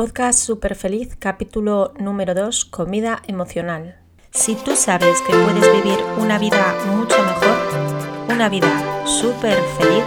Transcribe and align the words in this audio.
Podcast 0.00 0.38
Super 0.38 0.76
Feliz, 0.76 1.14
capítulo 1.14 1.92
número 1.98 2.34
2, 2.34 2.64
Comida 2.64 3.20
emocional. 3.26 4.00
Si 4.30 4.54
tú 4.54 4.74
sabes 4.74 5.20
que 5.20 5.34
puedes 5.34 5.70
vivir 5.74 5.98
una 6.16 6.38
vida 6.38 6.74
mucho 6.86 7.22
mejor, 7.22 8.32
una 8.34 8.48
vida 8.48 9.04
súper 9.06 9.58
feliz, 9.78 10.02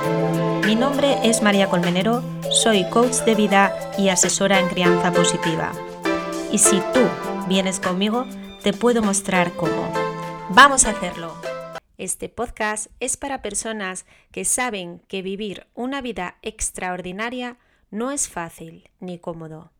mi 0.65 0.75
nombre 0.75 1.19
es 1.21 1.43
María 1.43 1.69
Colmenero, 1.69 2.23
soy 2.49 2.89
coach 2.89 3.17
de 3.17 3.35
vida 3.35 3.71
y 3.95 4.09
asesora 4.09 4.59
en 4.59 4.67
crianza 4.67 5.11
positiva. 5.11 5.71
Y 6.51 6.57
si 6.57 6.79
tú 6.91 7.01
vienes 7.47 7.79
conmigo, 7.79 8.25
te 8.63 8.73
puedo 8.73 9.03
mostrar 9.03 9.51
cómo. 9.51 9.93
Vamos 10.49 10.85
a 10.87 10.89
hacerlo. 10.89 11.35
Este 11.99 12.29
podcast 12.29 12.87
es 12.99 13.15
para 13.15 13.43
personas 13.43 14.07
que 14.31 14.43
saben 14.43 15.03
que 15.07 15.21
vivir 15.21 15.67
una 15.75 16.01
vida 16.01 16.37
extraordinaria 16.41 17.59
no 17.91 18.09
es 18.09 18.27
fácil 18.27 18.89
ni 18.99 19.19
cómodo, 19.19 19.72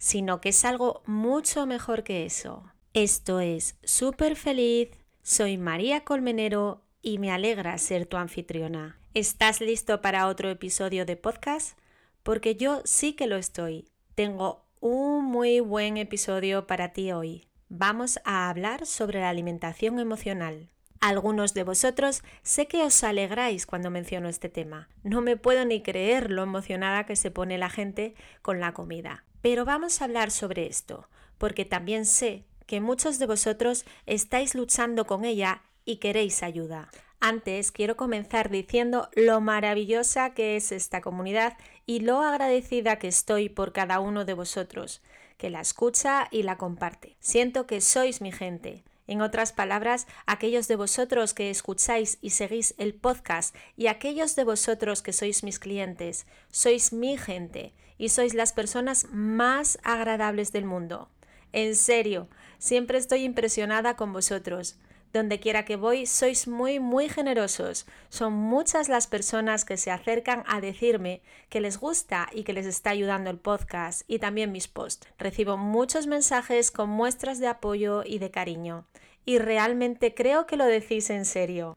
sino 0.00 0.40
que 0.40 0.48
es 0.48 0.64
algo 0.64 1.02
mucho 1.06 1.66
mejor 1.66 2.02
que 2.02 2.24
eso. 2.24 2.64
Esto 2.94 3.38
es 3.38 3.76
Súper 3.84 4.34
Feliz, 4.34 4.88
soy 5.22 5.58
María 5.58 6.04
Colmenero 6.04 6.82
y 7.02 7.18
me 7.18 7.30
alegra 7.30 7.76
ser 7.78 8.06
tu 8.06 8.16
anfitriona. 8.16 8.98
¿Estás 9.12 9.60
listo 9.60 10.00
para 10.00 10.26
otro 10.26 10.50
episodio 10.50 11.04
de 11.04 11.16
podcast? 11.16 11.78
Porque 12.22 12.56
yo 12.56 12.80
sí 12.84 13.12
que 13.12 13.26
lo 13.26 13.36
estoy. 13.36 13.88
Tengo 14.14 14.64
un 14.80 15.26
muy 15.26 15.60
buen 15.60 15.98
episodio 15.98 16.66
para 16.66 16.92
ti 16.94 17.12
hoy. 17.12 17.46
Vamos 17.68 18.18
a 18.24 18.48
hablar 18.48 18.86
sobre 18.86 19.20
la 19.20 19.28
alimentación 19.28 19.98
emocional. 19.98 20.70
Algunos 21.00 21.54
de 21.54 21.62
vosotros 21.62 22.22
sé 22.42 22.66
que 22.66 22.82
os 22.82 23.04
alegráis 23.04 23.66
cuando 23.66 23.90
menciono 23.90 24.28
este 24.28 24.48
tema. 24.48 24.88
No 25.02 25.20
me 25.20 25.36
puedo 25.36 25.64
ni 25.64 25.82
creer 25.82 26.30
lo 26.30 26.42
emocionada 26.42 27.04
que 27.04 27.16
se 27.16 27.30
pone 27.30 27.58
la 27.58 27.70
gente 27.70 28.14
con 28.42 28.60
la 28.60 28.72
comida. 28.72 29.24
Pero 29.42 29.64
vamos 29.64 30.00
a 30.00 30.04
hablar 30.04 30.30
sobre 30.30 30.66
esto, 30.66 31.08
porque 31.38 31.64
también 31.64 32.06
sé 32.06 32.44
que 32.66 32.80
muchos 32.80 33.18
de 33.18 33.26
vosotros 33.26 33.84
estáis 34.06 34.54
luchando 34.54 35.06
con 35.06 35.24
ella 35.24 35.62
y 35.84 35.96
queréis 35.96 36.42
ayuda. 36.42 36.90
Antes 37.18 37.72
quiero 37.72 37.96
comenzar 37.96 38.48
diciendo 38.48 39.10
lo 39.14 39.40
maravillosa 39.40 40.32
que 40.34 40.56
es 40.56 40.72
esta 40.72 41.00
comunidad 41.00 41.56
y 41.84 42.00
lo 42.00 42.20
agradecida 42.20 42.98
que 42.98 43.08
estoy 43.08 43.48
por 43.48 43.72
cada 43.72 44.00
uno 44.00 44.24
de 44.24 44.34
vosotros, 44.34 45.02
que 45.36 45.50
la 45.50 45.60
escucha 45.60 46.28
y 46.30 46.44
la 46.44 46.56
comparte. 46.56 47.16
Siento 47.20 47.66
que 47.66 47.80
sois 47.80 48.20
mi 48.20 48.32
gente, 48.32 48.84
en 49.06 49.22
otras 49.22 49.52
palabras, 49.52 50.06
aquellos 50.26 50.68
de 50.68 50.76
vosotros 50.76 51.34
que 51.34 51.50
escucháis 51.50 52.18
y 52.22 52.30
seguís 52.30 52.74
el 52.78 52.94
podcast 52.94 53.56
y 53.76 53.88
aquellos 53.88 54.36
de 54.36 54.44
vosotros 54.44 55.02
que 55.02 55.12
sois 55.12 55.42
mis 55.42 55.58
clientes, 55.58 56.26
sois 56.52 56.92
mi 56.92 57.18
gente 57.18 57.74
y 58.00 58.08
sois 58.08 58.32
las 58.32 58.54
personas 58.54 59.06
más 59.12 59.78
agradables 59.82 60.52
del 60.52 60.64
mundo. 60.64 61.10
En 61.52 61.76
serio, 61.76 62.28
siempre 62.58 62.96
estoy 62.96 63.24
impresionada 63.24 63.94
con 63.94 64.14
vosotros. 64.14 64.78
Donde 65.12 65.38
quiera 65.38 65.66
que 65.66 65.76
voy, 65.76 66.06
sois 66.06 66.48
muy, 66.48 66.80
muy 66.80 67.10
generosos. 67.10 67.84
Son 68.08 68.32
muchas 68.32 68.88
las 68.88 69.06
personas 69.06 69.66
que 69.66 69.76
se 69.76 69.90
acercan 69.90 70.44
a 70.46 70.62
decirme 70.62 71.20
que 71.50 71.60
les 71.60 71.76
gusta 71.76 72.30
y 72.32 72.44
que 72.44 72.54
les 72.54 72.64
está 72.64 72.88
ayudando 72.88 73.28
el 73.28 73.38
podcast 73.38 74.02
y 74.06 74.18
también 74.18 74.50
mis 74.50 74.66
posts. 74.66 75.06
Recibo 75.18 75.58
muchos 75.58 76.06
mensajes 76.06 76.70
con 76.70 76.88
muestras 76.88 77.38
de 77.38 77.48
apoyo 77.48 78.02
y 78.06 78.18
de 78.18 78.30
cariño. 78.30 78.86
Y 79.26 79.38
realmente 79.38 80.14
creo 80.14 80.46
que 80.46 80.56
lo 80.56 80.64
decís 80.64 81.10
en 81.10 81.26
serio. 81.26 81.76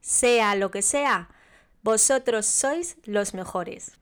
Sea 0.00 0.54
lo 0.54 0.70
que 0.70 0.82
sea, 0.82 1.30
vosotros 1.82 2.46
sois 2.46 2.96
los 3.06 3.34
mejores. 3.34 3.98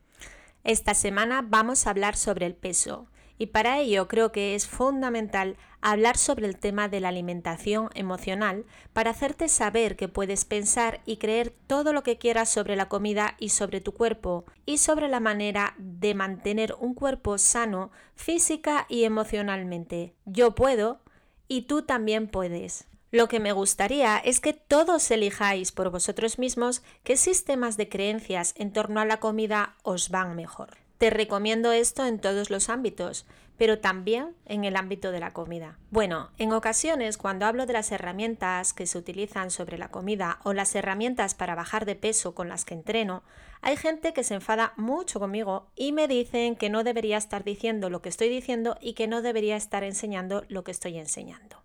Esta 0.63 0.93
semana 0.93 1.45
vamos 1.45 1.85
a 1.85 1.89
hablar 1.89 2.15
sobre 2.15 2.45
el 2.45 2.55
peso 2.55 3.07
y 3.37 3.47
para 3.47 3.79
ello 3.79 4.07
creo 4.07 4.31
que 4.31 4.55
es 4.55 4.65
fundamental 4.65 5.57
hablar 5.81 6.17
sobre 6.17 6.47
el 6.47 6.57
tema 6.57 6.87
de 6.87 7.01
la 7.01 7.09
alimentación 7.09 7.89
emocional 7.95 8.65
para 8.93 9.11
hacerte 9.11 9.49
saber 9.49 9.97
que 9.97 10.07
puedes 10.07 10.45
pensar 10.45 11.01
y 11.05 11.17
creer 11.17 11.53
todo 11.67 11.91
lo 11.91 12.03
que 12.03 12.17
quieras 12.17 12.47
sobre 12.47 12.77
la 12.77 12.87
comida 12.87 13.35
y 13.39 13.49
sobre 13.49 13.81
tu 13.81 13.91
cuerpo 13.93 14.45
y 14.65 14.77
sobre 14.77 15.09
la 15.09 15.19
manera 15.19 15.75
de 15.77 16.15
mantener 16.15 16.75
un 16.79 16.93
cuerpo 16.93 17.37
sano 17.37 17.91
física 18.15 18.85
y 18.87 19.03
emocionalmente. 19.03 20.13
Yo 20.23 20.55
puedo 20.55 21.01
y 21.49 21.63
tú 21.63 21.81
también 21.81 22.29
puedes. 22.29 22.87
Lo 23.13 23.27
que 23.27 23.39
me 23.39 23.51
gustaría 23.51 24.17
es 24.17 24.39
que 24.39 24.53
todos 24.53 25.11
elijáis 25.11 25.71
por 25.71 25.91
vosotros 25.91 26.39
mismos 26.39 26.81
qué 27.03 27.15
sistemas 27.15 27.77
de 27.77 27.87
creencias 27.87 28.55
en 28.57 28.73
torno 28.73 28.99
a 28.99 29.05
la 29.05 29.19
comida 29.19 29.75
os 29.83 30.09
van 30.09 30.35
mejor. 30.35 30.77
Te 30.97 31.11
recomiendo 31.11 31.71
esto 31.71 32.07
en 32.07 32.17
todos 32.17 32.49
los 32.49 32.69
ámbitos, 32.69 33.27
pero 33.55 33.77
también 33.77 34.35
en 34.47 34.63
el 34.63 34.75
ámbito 34.75 35.11
de 35.11 35.19
la 35.19 35.31
comida. 35.31 35.77
Bueno, 35.91 36.31
en 36.39 36.53
ocasiones 36.53 37.19
cuando 37.19 37.45
hablo 37.45 37.67
de 37.67 37.73
las 37.73 37.91
herramientas 37.91 38.73
que 38.73 38.87
se 38.87 38.97
utilizan 38.97 39.51
sobre 39.51 39.77
la 39.77 39.89
comida 39.89 40.39
o 40.43 40.53
las 40.53 40.73
herramientas 40.73 41.35
para 41.35 41.53
bajar 41.53 41.85
de 41.85 41.93
peso 41.93 42.33
con 42.33 42.49
las 42.49 42.65
que 42.65 42.73
entreno, 42.73 43.21
hay 43.61 43.77
gente 43.77 44.13
que 44.13 44.23
se 44.23 44.33
enfada 44.33 44.73
mucho 44.75 45.19
conmigo 45.19 45.67
y 45.75 45.91
me 45.91 46.07
dicen 46.07 46.55
que 46.55 46.71
no 46.71 46.83
debería 46.83 47.17
estar 47.17 47.43
diciendo 47.43 47.91
lo 47.91 48.01
que 48.01 48.09
estoy 48.09 48.29
diciendo 48.29 48.79
y 48.81 48.93
que 48.93 49.07
no 49.07 49.21
debería 49.21 49.55
estar 49.55 49.83
enseñando 49.83 50.45
lo 50.47 50.63
que 50.63 50.71
estoy 50.71 50.97
enseñando. 50.97 51.61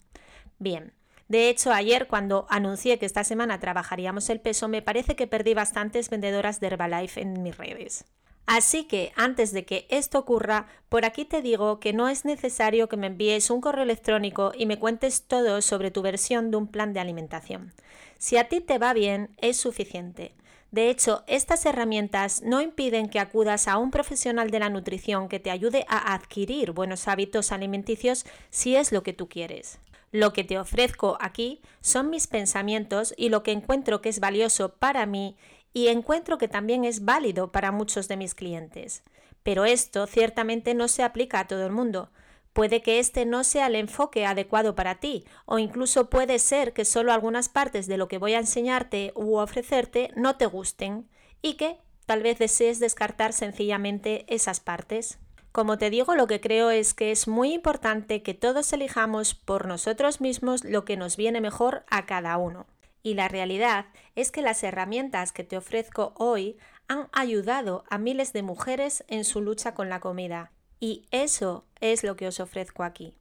Bien, 0.58 0.92
de 1.28 1.50
hecho, 1.50 1.72
ayer 1.72 2.06
cuando 2.08 2.46
anuncié 2.48 2.98
que 2.98 3.04
esta 3.04 3.22
semana 3.22 3.60
trabajaríamos 3.60 4.30
el 4.30 4.40
peso, 4.40 4.66
me 4.66 4.80
parece 4.80 5.14
que 5.14 5.26
perdí 5.26 5.52
bastantes 5.52 6.08
vendedoras 6.08 6.58
de 6.58 6.68
Herbalife 6.68 7.20
en 7.20 7.42
mis 7.42 7.56
redes. 7.56 8.06
Así 8.46 8.84
que 8.84 9.12
antes 9.14 9.52
de 9.52 9.66
que 9.66 9.86
esto 9.90 10.18
ocurra, 10.18 10.68
por 10.88 11.04
aquí 11.04 11.26
te 11.26 11.42
digo 11.42 11.80
que 11.80 11.92
no 11.92 12.08
es 12.08 12.24
necesario 12.24 12.88
que 12.88 12.96
me 12.96 13.08
envíes 13.08 13.50
un 13.50 13.60
correo 13.60 13.82
electrónico 13.82 14.52
y 14.56 14.64
me 14.64 14.78
cuentes 14.78 15.24
todo 15.24 15.60
sobre 15.60 15.90
tu 15.90 16.00
versión 16.00 16.50
de 16.50 16.56
un 16.56 16.66
plan 16.66 16.94
de 16.94 17.00
alimentación. 17.00 17.74
Si 18.16 18.38
a 18.38 18.48
ti 18.48 18.62
te 18.62 18.78
va 18.78 18.94
bien, 18.94 19.28
es 19.36 19.58
suficiente. 19.58 20.34
De 20.70 20.88
hecho, 20.88 21.24
estas 21.26 21.66
herramientas 21.66 22.40
no 22.40 22.62
impiden 22.62 23.10
que 23.10 23.20
acudas 23.20 23.68
a 23.68 23.76
un 23.76 23.90
profesional 23.90 24.50
de 24.50 24.60
la 24.60 24.70
nutrición 24.70 25.28
que 25.28 25.40
te 25.40 25.50
ayude 25.50 25.84
a 25.86 26.14
adquirir 26.14 26.72
buenos 26.72 27.06
hábitos 27.06 27.52
alimenticios 27.52 28.24
si 28.48 28.76
es 28.76 28.92
lo 28.92 29.02
que 29.02 29.12
tú 29.12 29.28
quieres. 29.28 29.78
Lo 30.10 30.32
que 30.32 30.44
te 30.44 30.58
ofrezco 30.58 31.18
aquí 31.20 31.60
son 31.80 32.10
mis 32.10 32.26
pensamientos 32.26 33.14
y 33.16 33.28
lo 33.28 33.42
que 33.42 33.52
encuentro 33.52 34.00
que 34.00 34.08
es 34.08 34.20
valioso 34.20 34.74
para 34.74 35.04
mí 35.06 35.36
y 35.72 35.88
encuentro 35.88 36.38
que 36.38 36.48
también 36.48 36.84
es 36.84 37.04
válido 37.04 37.52
para 37.52 37.72
muchos 37.72 38.08
de 38.08 38.16
mis 38.16 38.34
clientes. 38.34 39.02
Pero 39.42 39.64
esto 39.64 40.06
ciertamente 40.06 40.74
no 40.74 40.88
se 40.88 41.02
aplica 41.02 41.40
a 41.40 41.46
todo 41.46 41.66
el 41.66 41.72
mundo. 41.72 42.10
Puede 42.52 42.82
que 42.82 42.98
este 42.98 43.26
no 43.26 43.44
sea 43.44 43.66
el 43.66 43.76
enfoque 43.76 44.26
adecuado 44.26 44.74
para 44.74 44.96
ti, 44.96 45.24
o 45.44 45.58
incluso 45.58 46.10
puede 46.10 46.38
ser 46.38 46.72
que 46.72 46.84
solo 46.84 47.12
algunas 47.12 47.48
partes 47.48 47.86
de 47.86 47.98
lo 47.98 48.08
que 48.08 48.18
voy 48.18 48.34
a 48.34 48.40
enseñarte 48.40 49.12
u 49.14 49.36
ofrecerte 49.36 50.10
no 50.16 50.36
te 50.36 50.46
gusten 50.46 51.08
y 51.40 51.54
que 51.54 51.78
tal 52.06 52.22
vez 52.22 52.38
desees 52.38 52.80
descartar 52.80 53.32
sencillamente 53.32 54.24
esas 54.26 54.60
partes. 54.60 55.18
Como 55.58 55.76
te 55.76 55.90
digo, 55.90 56.14
lo 56.14 56.28
que 56.28 56.40
creo 56.40 56.70
es 56.70 56.94
que 56.94 57.10
es 57.10 57.26
muy 57.26 57.52
importante 57.52 58.22
que 58.22 58.32
todos 58.32 58.72
elijamos 58.72 59.34
por 59.34 59.66
nosotros 59.66 60.20
mismos 60.20 60.62
lo 60.62 60.84
que 60.84 60.96
nos 60.96 61.16
viene 61.16 61.40
mejor 61.40 61.84
a 61.90 62.06
cada 62.06 62.36
uno. 62.36 62.68
Y 63.02 63.14
la 63.14 63.26
realidad 63.26 63.86
es 64.14 64.30
que 64.30 64.40
las 64.40 64.62
herramientas 64.62 65.32
que 65.32 65.42
te 65.42 65.56
ofrezco 65.56 66.12
hoy 66.16 66.58
han 66.86 67.08
ayudado 67.10 67.82
a 67.90 67.98
miles 67.98 68.32
de 68.32 68.44
mujeres 68.44 69.04
en 69.08 69.24
su 69.24 69.40
lucha 69.40 69.74
con 69.74 69.88
la 69.88 69.98
comida. 69.98 70.52
Y 70.78 71.06
eso 71.10 71.64
es 71.80 72.04
lo 72.04 72.14
que 72.14 72.28
os 72.28 72.38
ofrezco 72.38 72.84
aquí. 72.84 73.16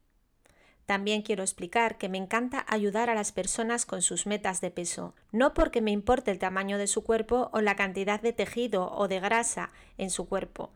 También 0.86 1.24
quiero 1.24 1.42
explicar 1.42 1.98
que 1.98 2.08
me 2.08 2.20
encanta 2.20 2.68
ayudar 2.70 3.10
a 3.10 3.16
las 3.16 3.32
personas 3.32 3.88
con 3.88 4.04
sus 4.04 4.28
metas 4.28 4.62
de 4.62 4.70
peso, 4.70 5.16
no 5.32 5.56
porque 5.56 5.82
me 5.82 5.90
importe 5.90 6.30
el 6.30 6.38
tamaño 6.38 6.78
de 6.78 6.86
su 6.86 7.04
cuerpo 7.04 7.50
o 7.52 7.62
la 7.62 7.76
cantidad 7.76 8.22
de 8.22 8.32
tejido 8.32 8.92
o 8.92 9.08
de 9.08 9.20
grasa 9.20 9.72
en 9.98 10.12
su 10.12 10.30
cuerpo. 10.30 10.70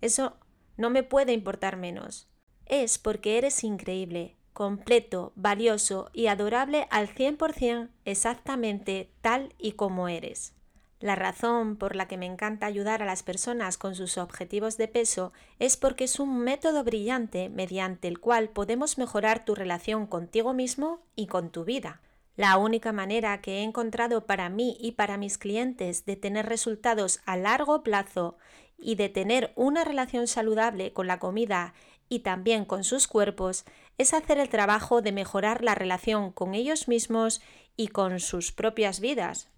Eso 0.00 0.36
no 0.76 0.90
me 0.90 1.02
puede 1.02 1.32
importar 1.32 1.76
menos. 1.76 2.28
Es 2.66 2.98
porque 2.98 3.38
eres 3.38 3.64
increíble, 3.64 4.36
completo, 4.52 5.32
valioso 5.34 6.10
y 6.12 6.26
adorable 6.26 6.86
al 6.90 7.08
100% 7.08 7.88
exactamente 8.04 9.10
tal 9.20 9.54
y 9.58 9.72
como 9.72 10.08
eres. 10.08 10.54
La 11.02 11.16
razón 11.16 11.76
por 11.76 11.96
la 11.96 12.06
que 12.06 12.16
me 12.16 12.26
encanta 12.26 12.66
ayudar 12.66 13.02
a 13.02 13.06
las 13.06 13.24
personas 13.24 13.76
con 13.76 13.96
sus 13.96 14.18
objetivos 14.18 14.76
de 14.76 14.86
peso 14.86 15.32
es 15.58 15.76
porque 15.76 16.04
es 16.04 16.20
un 16.20 16.38
método 16.38 16.84
brillante 16.84 17.48
mediante 17.48 18.06
el 18.06 18.20
cual 18.20 18.50
podemos 18.50 18.98
mejorar 18.98 19.44
tu 19.44 19.56
relación 19.56 20.06
contigo 20.06 20.54
mismo 20.54 21.02
y 21.16 21.26
con 21.26 21.50
tu 21.50 21.64
vida. 21.64 22.00
La 22.36 22.56
única 22.56 22.92
manera 22.92 23.40
que 23.40 23.58
he 23.58 23.62
encontrado 23.62 24.26
para 24.26 24.48
mí 24.48 24.76
y 24.80 24.92
para 24.92 25.16
mis 25.16 25.38
clientes 25.38 26.06
de 26.06 26.14
tener 26.14 26.46
resultados 26.46 27.20
a 27.26 27.36
largo 27.36 27.82
plazo 27.82 28.38
y 28.82 28.96
de 28.96 29.08
tener 29.08 29.52
una 29.54 29.84
relación 29.84 30.26
saludable 30.26 30.92
con 30.92 31.06
la 31.06 31.18
comida 31.18 31.72
y 32.08 32.20
también 32.20 32.66
con 32.66 32.84
sus 32.84 33.08
cuerpos 33.08 33.64
es 33.96 34.12
hacer 34.12 34.38
el 34.38 34.48
trabajo 34.48 35.00
de 35.00 35.12
mejorar 35.12 35.62
la 35.62 35.74
relación 35.74 36.32
con 36.32 36.54
ellos 36.54 36.88
mismos 36.88 37.40
y 37.76 37.88
con 37.88 38.20
sus 38.20 38.52
propias 38.52 39.00
vidas. 39.00 39.48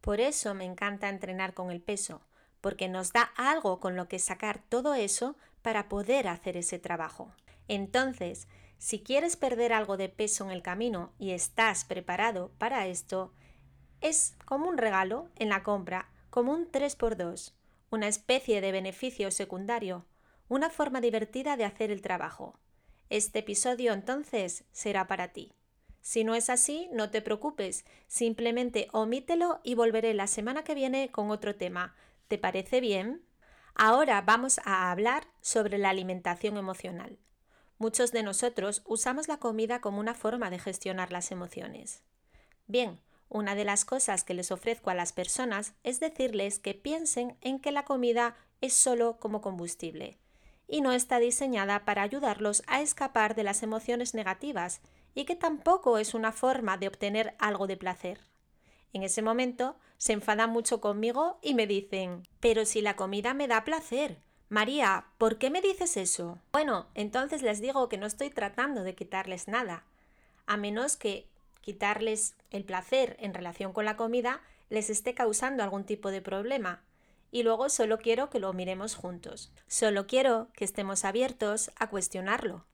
Por 0.00 0.20
eso 0.20 0.54
me 0.54 0.64
encanta 0.64 1.08
entrenar 1.08 1.54
con 1.54 1.70
el 1.70 1.80
peso, 1.80 2.22
porque 2.60 2.88
nos 2.88 3.12
da 3.12 3.30
algo 3.36 3.78
con 3.78 3.94
lo 3.94 4.08
que 4.08 4.18
sacar 4.18 4.62
todo 4.68 4.94
eso 4.94 5.36
para 5.62 5.88
poder 5.88 6.26
hacer 6.26 6.56
ese 6.56 6.78
trabajo. 6.78 7.30
Entonces, 7.68 8.48
si 8.78 9.00
quieres 9.00 9.36
perder 9.36 9.72
algo 9.72 9.96
de 9.96 10.08
peso 10.08 10.44
en 10.44 10.50
el 10.50 10.62
camino 10.62 11.12
y 11.18 11.30
estás 11.30 11.84
preparado 11.84 12.50
para 12.58 12.86
esto, 12.86 13.32
es 14.00 14.34
como 14.46 14.68
un 14.68 14.78
regalo 14.78 15.28
en 15.36 15.50
la 15.50 15.62
compra, 15.62 16.10
como 16.30 16.52
un 16.52 16.70
3x2, 16.72 17.52
una 17.90 18.08
especie 18.08 18.60
de 18.60 18.72
beneficio 18.72 19.30
secundario, 19.30 20.06
una 20.48 20.70
forma 20.70 21.00
divertida 21.00 21.56
de 21.56 21.64
hacer 21.64 21.90
el 21.90 22.02
trabajo. 22.02 22.58
Este 23.08 23.40
episodio 23.40 23.92
entonces 23.92 24.64
será 24.72 25.06
para 25.06 25.28
ti. 25.28 25.52
Si 26.00 26.24
no 26.24 26.34
es 26.34 26.48
así, 26.48 26.88
no 26.92 27.10
te 27.10 27.20
preocupes, 27.20 27.84
simplemente 28.06 28.88
omítelo 28.92 29.60
y 29.64 29.74
volveré 29.74 30.14
la 30.14 30.26
semana 30.26 30.64
que 30.64 30.74
viene 30.74 31.10
con 31.10 31.30
otro 31.30 31.56
tema. 31.56 31.94
¿Te 32.28 32.38
parece 32.38 32.80
bien? 32.80 33.22
Ahora 33.74 34.22
vamos 34.22 34.60
a 34.64 34.90
hablar 34.90 35.26
sobre 35.40 35.78
la 35.78 35.90
alimentación 35.90 36.56
emocional. 36.56 37.18
Muchos 37.78 38.12
de 38.12 38.22
nosotros 38.22 38.82
usamos 38.86 39.26
la 39.26 39.38
comida 39.38 39.80
como 39.80 40.00
una 40.00 40.14
forma 40.14 40.50
de 40.50 40.58
gestionar 40.58 41.12
las 41.12 41.32
emociones. 41.32 42.02
Bien, 42.66 43.00
una 43.30 43.54
de 43.54 43.64
las 43.64 43.86
cosas 43.86 44.24
que 44.24 44.34
les 44.34 44.50
ofrezco 44.50 44.90
a 44.90 44.94
las 44.94 45.12
personas 45.12 45.72
es 45.84 46.00
decirles 46.00 46.58
que 46.58 46.74
piensen 46.74 47.38
en 47.40 47.60
que 47.60 47.72
la 47.72 47.84
comida 47.86 48.36
es 48.60 48.74
solo 48.74 49.18
como 49.18 49.40
combustible 49.40 50.18
y 50.70 50.82
no 50.82 50.92
está 50.92 51.18
diseñada 51.18 51.84
para 51.84 52.02
ayudarlos 52.02 52.62
a 52.66 52.80
escapar 52.80 53.34
de 53.34 53.44
las 53.44 53.62
emociones 53.62 54.14
negativas 54.14 54.80
y 55.14 55.24
que 55.24 55.34
tampoco 55.34 55.98
es 55.98 56.14
una 56.14 56.32
forma 56.32 56.76
de 56.76 56.88
obtener 56.88 57.34
algo 57.38 57.66
de 57.66 57.76
placer. 57.76 58.20
En 58.92 59.02
ese 59.02 59.22
momento 59.22 59.76
se 59.98 60.12
enfadan 60.12 60.50
mucho 60.50 60.80
conmigo 60.80 61.38
y 61.42 61.54
me 61.54 61.66
dicen, 61.66 62.22
pero 62.40 62.64
si 62.64 62.82
la 62.82 62.96
comida 62.96 63.34
me 63.34 63.48
da 63.48 63.64
placer. 63.64 64.22
María, 64.48 65.06
¿por 65.18 65.38
qué 65.38 65.50
me 65.50 65.60
dices 65.60 65.96
eso? 65.96 66.38
Bueno, 66.52 66.88
entonces 66.94 67.42
les 67.42 67.60
digo 67.60 67.88
que 67.88 67.98
no 67.98 68.06
estoy 68.06 68.30
tratando 68.30 68.82
de 68.82 68.96
quitarles 68.96 69.46
nada, 69.46 69.84
a 70.46 70.56
menos 70.56 70.96
que 70.96 71.29
quitarles 71.60 72.34
el 72.50 72.64
placer 72.64 73.16
en 73.20 73.34
relación 73.34 73.72
con 73.72 73.84
la 73.84 73.96
comida 73.96 74.40
les 74.68 74.88
esté 74.90 75.14
causando 75.14 75.62
algún 75.62 75.84
tipo 75.84 76.10
de 76.10 76.22
problema. 76.22 76.82
Y 77.30 77.42
luego 77.42 77.68
solo 77.68 77.98
quiero 77.98 78.30
que 78.30 78.40
lo 78.40 78.52
miremos 78.52 78.94
juntos. 78.94 79.52
Solo 79.66 80.06
quiero 80.06 80.48
que 80.54 80.64
estemos 80.64 81.04
abiertos 81.04 81.70
a 81.76 81.88
cuestionarlo. 81.88 82.64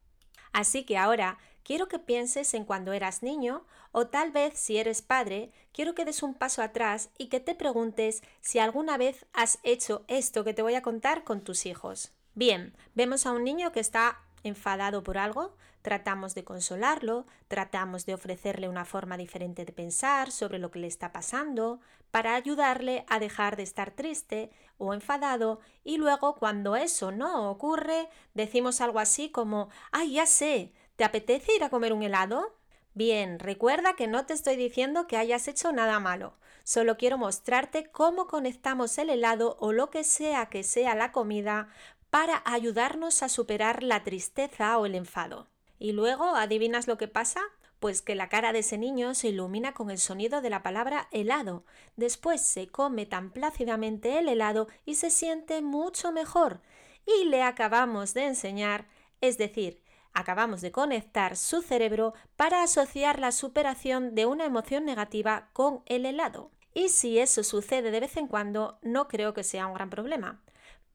Así 0.52 0.84
que 0.84 0.96
ahora 0.96 1.38
quiero 1.62 1.88
que 1.88 1.98
pienses 1.98 2.54
en 2.54 2.64
cuando 2.64 2.92
eras 2.92 3.22
niño 3.22 3.66
o 3.92 4.06
tal 4.06 4.30
vez 4.30 4.58
si 4.58 4.78
eres 4.78 5.02
padre, 5.02 5.50
quiero 5.72 5.94
que 5.94 6.04
des 6.04 6.22
un 6.22 6.34
paso 6.34 6.62
atrás 6.62 7.10
y 7.18 7.26
que 7.26 7.40
te 7.40 7.54
preguntes 7.54 8.22
si 8.40 8.58
alguna 8.58 8.96
vez 8.96 9.26
has 9.32 9.58
hecho 9.62 10.04
esto 10.08 10.44
que 10.44 10.54
te 10.54 10.62
voy 10.62 10.74
a 10.74 10.82
contar 10.82 11.24
con 11.24 11.42
tus 11.42 11.66
hijos. 11.66 12.12
Bien, 12.34 12.74
vemos 12.94 13.26
a 13.26 13.32
un 13.32 13.44
niño 13.44 13.72
que 13.72 13.80
está 13.80 14.20
enfadado 14.44 15.02
por 15.02 15.18
algo, 15.18 15.56
tratamos 15.86 16.34
de 16.34 16.42
consolarlo, 16.42 17.26
tratamos 17.46 18.06
de 18.06 18.14
ofrecerle 18.14 18.68
una 18.68 18.84
forma 18.84 19.16
diferente 19.16 19.64
de 19.64 19.72
pensar 19.72 20.32
sobre 20.32 20.58
lo 20.58 20.72
que 20.72 20.80
le 20.80 20.88
está 20.88 21.12
pasando, 21.12 21.78
para 22.10 22.34
ayudarle 22.34 23.04
a 23.08 23.20
dejar 23.20 23.54
de 23.54 23.62
estar 23.62 23.92
triste 23.92 24.50
o 24.78 24.94
enfadado 24.94 25.60
y 25.84 25.98
luego 25.98 26.34
cuando 26.34 26.74
eso 26.74 27.12
no 27.12 27.48
ocurre 27.48 28.08
decimos 28.34 28.80
algo 28.80 28.98
así 28.98 29.30
como 29.30 29.68
¡ay, 29.92 30.14
ya 30.14 30.26
sé! 30.26 30.72
¿Te 30.96 31.04
apetece 31.04 31.54
ir 31.54 31.62
a 31.62 31.70
comer 31.70 31.92
un 31.92 32.02
helado? 32.02 32.56
Bien, 32.94 33.38
recuerda 33.38 33.94
que 33.94 34.08
no 34.08 34.26
te 34.26 34.34
estoy 34.34 34.56
diciendo 34.56 35.06
que 35.06 35.16
hayas 35.16 35.46
hecho 35.46 35.70
nada 35.70 36.00
malo, 36.00 36.36
solo 36.64 36.96
quiero 36.96 37.16
mostrarte 37.16 37.92
cómo 37.92 38.26
conectamos 38.26 38.98
el 38.98 39.10
helado 39.10 39.56
o 39.60 39.70
lo 39.70 39.90
que 39.90 40.02
sea 40.02 40.46
que 40.46 40.64
sea 40.64 40.96
la 40.96 41.12
comida 41.12 41.68
para 42.10 42.42
ayudarnos 42.44 43.22
a 43.22 43.28
superar 43.28 43.84
la 43.84 44.02
tristeza 44.02 44.76
o 44.78 44.86
el 44.86 44.96
enfado. 44.96 45.46
Y 45.78 45.93
luego, 45.93 46.34
¿adivinas 46.37 46.87
lo 46.87 46.99
que 46.99 47.08
pasa? 47.08 47.40
Pues 47.81 48.00
que 48.00 48.14
la 48.14 48.28
cara 48.28 48.52
de 48.52 48.61
ese 48.61 48.78
niño 48.78 49.14
se 49.14 49.28
ilumina 49.28 49.75
con 49.75 49.90
el 49.90 49.99
sonido 49.99 50.40
de 50.40 50.50
la 50.50 50.62
palabra 50.62 51.08
helado. 51.11 51.64
Después 51.96 52.40
se 52.40 52.69
come 52.69 53.05
tan 53.05 53.31
plácidamente 53.31 54.19
el 54.19 54.28
helado 54.28 54.69
y 54.84 54.94
se 54.94 55.11
siente 55.11 55.61
mucho 55.61 56.11
mejor. 56.12 56.62
Y 57.05 57.26
le 57.26 57.43
acabamos 57.43 58.14
de 58.14 58.26
enseñar, 58.26 58.87
es 59.20 59.38
decir, 59.38 59.82
acabamos 60.14 60.62
de 60.62 60.73
conectar 60.73 61.37
su 61.37 61.61
cerebro 61.61 62.14
para 62.37 62.62
asociar 62.62 63.20
la 63.20 63.32
superación 63.32 64.14
de 64.14 64.25
una 64.25 64.46
emoción 64.46 64.87
negativa 64.87 65.50
con 65.52 65.82
el 65.84 66.06
helado. 66.06 66.50
Y 66.73 66.88
si 66.88 67.19
eso 67.19 67.43
sucede 67.43 67.90
de 67.90 68.00
vez 68.00 68.17
en 68.17 68.26
cuando, 68.26 68.78
no 68.82 69.08
creo 69.08 69.34
que 69.34 69.44
sea 69.44 69.67
un 69.67 69.75
gran 69.75 69.90
problema. 69.90 70.43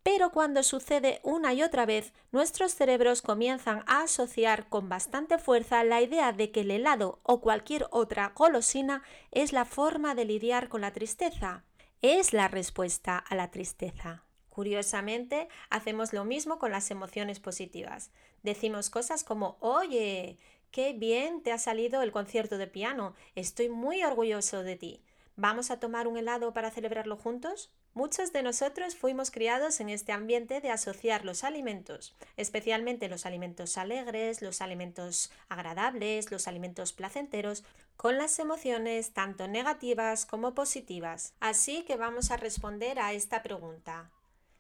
Pero 0.04 0.32
cuando 0.32 0.64
sucede 0.64 1.20
una 1.24 1.54
y 1.54 1.62
otra 1.62 1.86
vez, 1.86 2.12
nuestros 2.32 2.74
cerebros 2.74 3.22
comienzan 3.22 3.84
a 3.86 4.02
asociar 4.02 4.68
con 4.68 4.90
bastante 4.90 5.38
fuerza 5.38 5.84
la 5.84 6.02
idea 6.02 6.34
de 6.34 6.52
que 6.52 6.62
el 6.62 6.72
helado 6.72 7.20
o 7.24 7.40
cualquier 7.40 7.86
otra 7.92 8.34
golosina 8.36 9.04
es 9.32 9.54
la 9.54 9.66
forma 9.66 10.16
de 10.16 10.26
lidiar 10.26 10.70
con 10.70 10.82
la 10.82 10.92
tristeza. 10.92 11.64
Es 12.02 12.34
la 12.34 12.48
respuesta 12.48 13.18
a 13.18 13.36
la 13.36 13.52
tristeza. 13.52 14.24
Curiosamente, 14.50 15.48
hacemos 15.70 16.14
lo 16.14 16.26
mismo 16.26 16.58
con 16.58 16.72
las 16.72 16.90
emociones 16.90 17.40
positivas. 17.40 18.12
Decimos 18.42 18.90
cosas 18.90 19.24
como, 19.24 19.58
oye, 19.60 20.40
qué 20.72 20.94
bien 20.94 21.44
te 21.44 21.52
ha 21.52 21.60
salido 21.60 22.02
el 22.02 22.12
concierto 22.12 22.58
de 22.58 22.66
piano, 22.68 23.14
estoy 23.36 23.70
muy 23.70 24.04
orgulloso 24.04 24.64
de 24.64 24.76
ti. 24.78 25.04
¿Vamos 25.36 25.70
a 25.70 25.80
tomar 25.80 26.08
un 26.08 26.18
helado 26.18 26.54
para 26.54 26.72
celebrarlo 26.72 27.18
juntos? 27.18 27.72
Muchos 27.94 28.32
de 28.32 28.42
nosotros 28.42 28.96
fuimos 28.96 29.32
criados 29.32 29.82
en 29.82 29.90
este 29.90 30.14
ambiente 30.14 30.62
de 30.62 30.72
asociar 30.72 31.26
los 31.26 31.44
alimentos, 31.44 32.16
especialmente 32.38 33.10
los 33.10 33.26
alimentos 33.26 33.78
alegres, 33.78 34.42
los 34.42 34.62
alimentos 34.62 35.30
agradables, 35.50 36.32
los 36.32 36.48
alimentos 36.48 36.94
placenteros, 36.94 37.66
con 37.98 38.18
las 38.18 38.40
emociones 38.40 39.12
tanto 39.12 39.50
negativas 39.50 40.26
como 40.26 40.54
positivas. 40.54 41.34
Así 41.42 41.84
que 41.84 41.98
vamos 41.98 42.32
a 42.32 42.38
responder 42.38 42.98
a 42.98 43.12
esta 43.12 43.44
pregunta. 43.44 44.10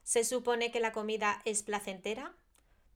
¿Se 0.03 0.25
supone 0.25 0.69
que 0.69 0.81
la 0.81 0.91
comida 0.91 1.41
es 1.45 1.63
placentera? 1.63 2.33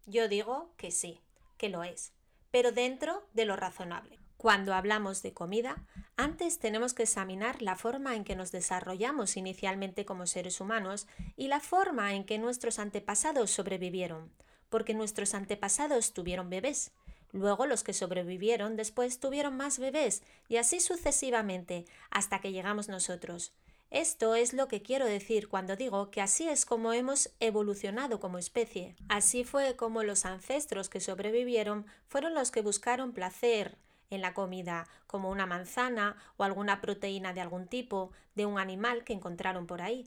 Yo 0.06 0.28
digo 0.28 0.74
que 0.76 0.92
sí, 0.92 1.22
que 1.58 1.70
lo 1.70 1.84
es, 1.84 2.12
pero 2.52 2.74
dentro 2.74 3.26
de 3.34 3.46
lo 3.46 3.56
razonable. 3.56 4.20
Cuando 4.46 4.76
hablamos 4.76 5.24
de 5.24 5.34
comida, 5.34 5.84
antes 6.18 6.60
tenemos 6.60 6.94
que 6.94 7.02
examinar 7.02 7.64
la 7.64 7.76
forma 7.76 8.16
en 8.16 8.24
que 8.24 8.36
nos 8.36 8.52
desarrollamos 8.52 9.38
inicialmente 9.38 10.06
como 10.06 10.28
seres 10.28 10.62
humanos 10.62 11.08
y 11.36 11.48
la 11.48 11.60
forma 11.60 12.14
en 12.14 12.26
que 12.26 12.38
nuestros 12.38 12.78
antepasados 12.78 13.50
sobrevivieron, 13.50 14.32
porque 14.70 14.94
nuestros 14.94 15.34
antepasados 15.34 16.14
tuvieron 16.14 16.52
bebés, 16.52 16.92
luego 17.32 17.66
los 17.66 17.84
que 17.84 17.94
sobrevivieron 17.94 18.76
después 18.76 19.20
tuvieron 19.20 19.58
más 19.58 19.80
bebés 19.80 20.22
y 20.48 20.58
así 20.58 20.80
sucesivamente 20.80 21.86
hasta 22.12 22.40
que 22.40 22.52
llegamos 22.52 22.88
nosotros. 22.88 23.52
Esto 23.90 24.36
es 24.36 24.54
lo 24.54 24.68
que 24.68 24.84
quiero 24.84 25.08
decir 25.08 25.48
cuando 25.48 25.76
digo 25.76 26.12
que 26.12 26.22
así 26.22 26.48
es 26.48 26.68
como 26.68 26.94
hemos 26.94 27.32
evolucionado 27.40 28.20
como 28.20 28.38
especie. 28.38 28.96
Así 29.10 29.44
fue 29.44 29.76
como 29.76 30.04
los 30.04 30.24
ancestros 30.24 30.88
que 30.88 31.00
sobrevivieron 31.00 31.88
fueron 32.08 32.36
los 32.36 32.52
que 32.52 32.62
buscaron 32.62 33.12
placer, 33.12 33.80
en 34.16 34.22
la 34.22 34.34
comida, 34.34 34.88
como 35.08 35.30
una 35.30 35.46
manzana 35.46 36.18
o 36.38 36.44
alguna 36.44 36.82
proteína 36.82 37.34
de 37.34 37.42
algún 37.42 37.68
tipo 37.68 38.12
de 38.34 38.46
un 38.46 38.58
animal 38.60 39.04
que 39.04 39.14
encontraron 39.14 39.68
por 39.68 39.82
ahí, 39.82 40.06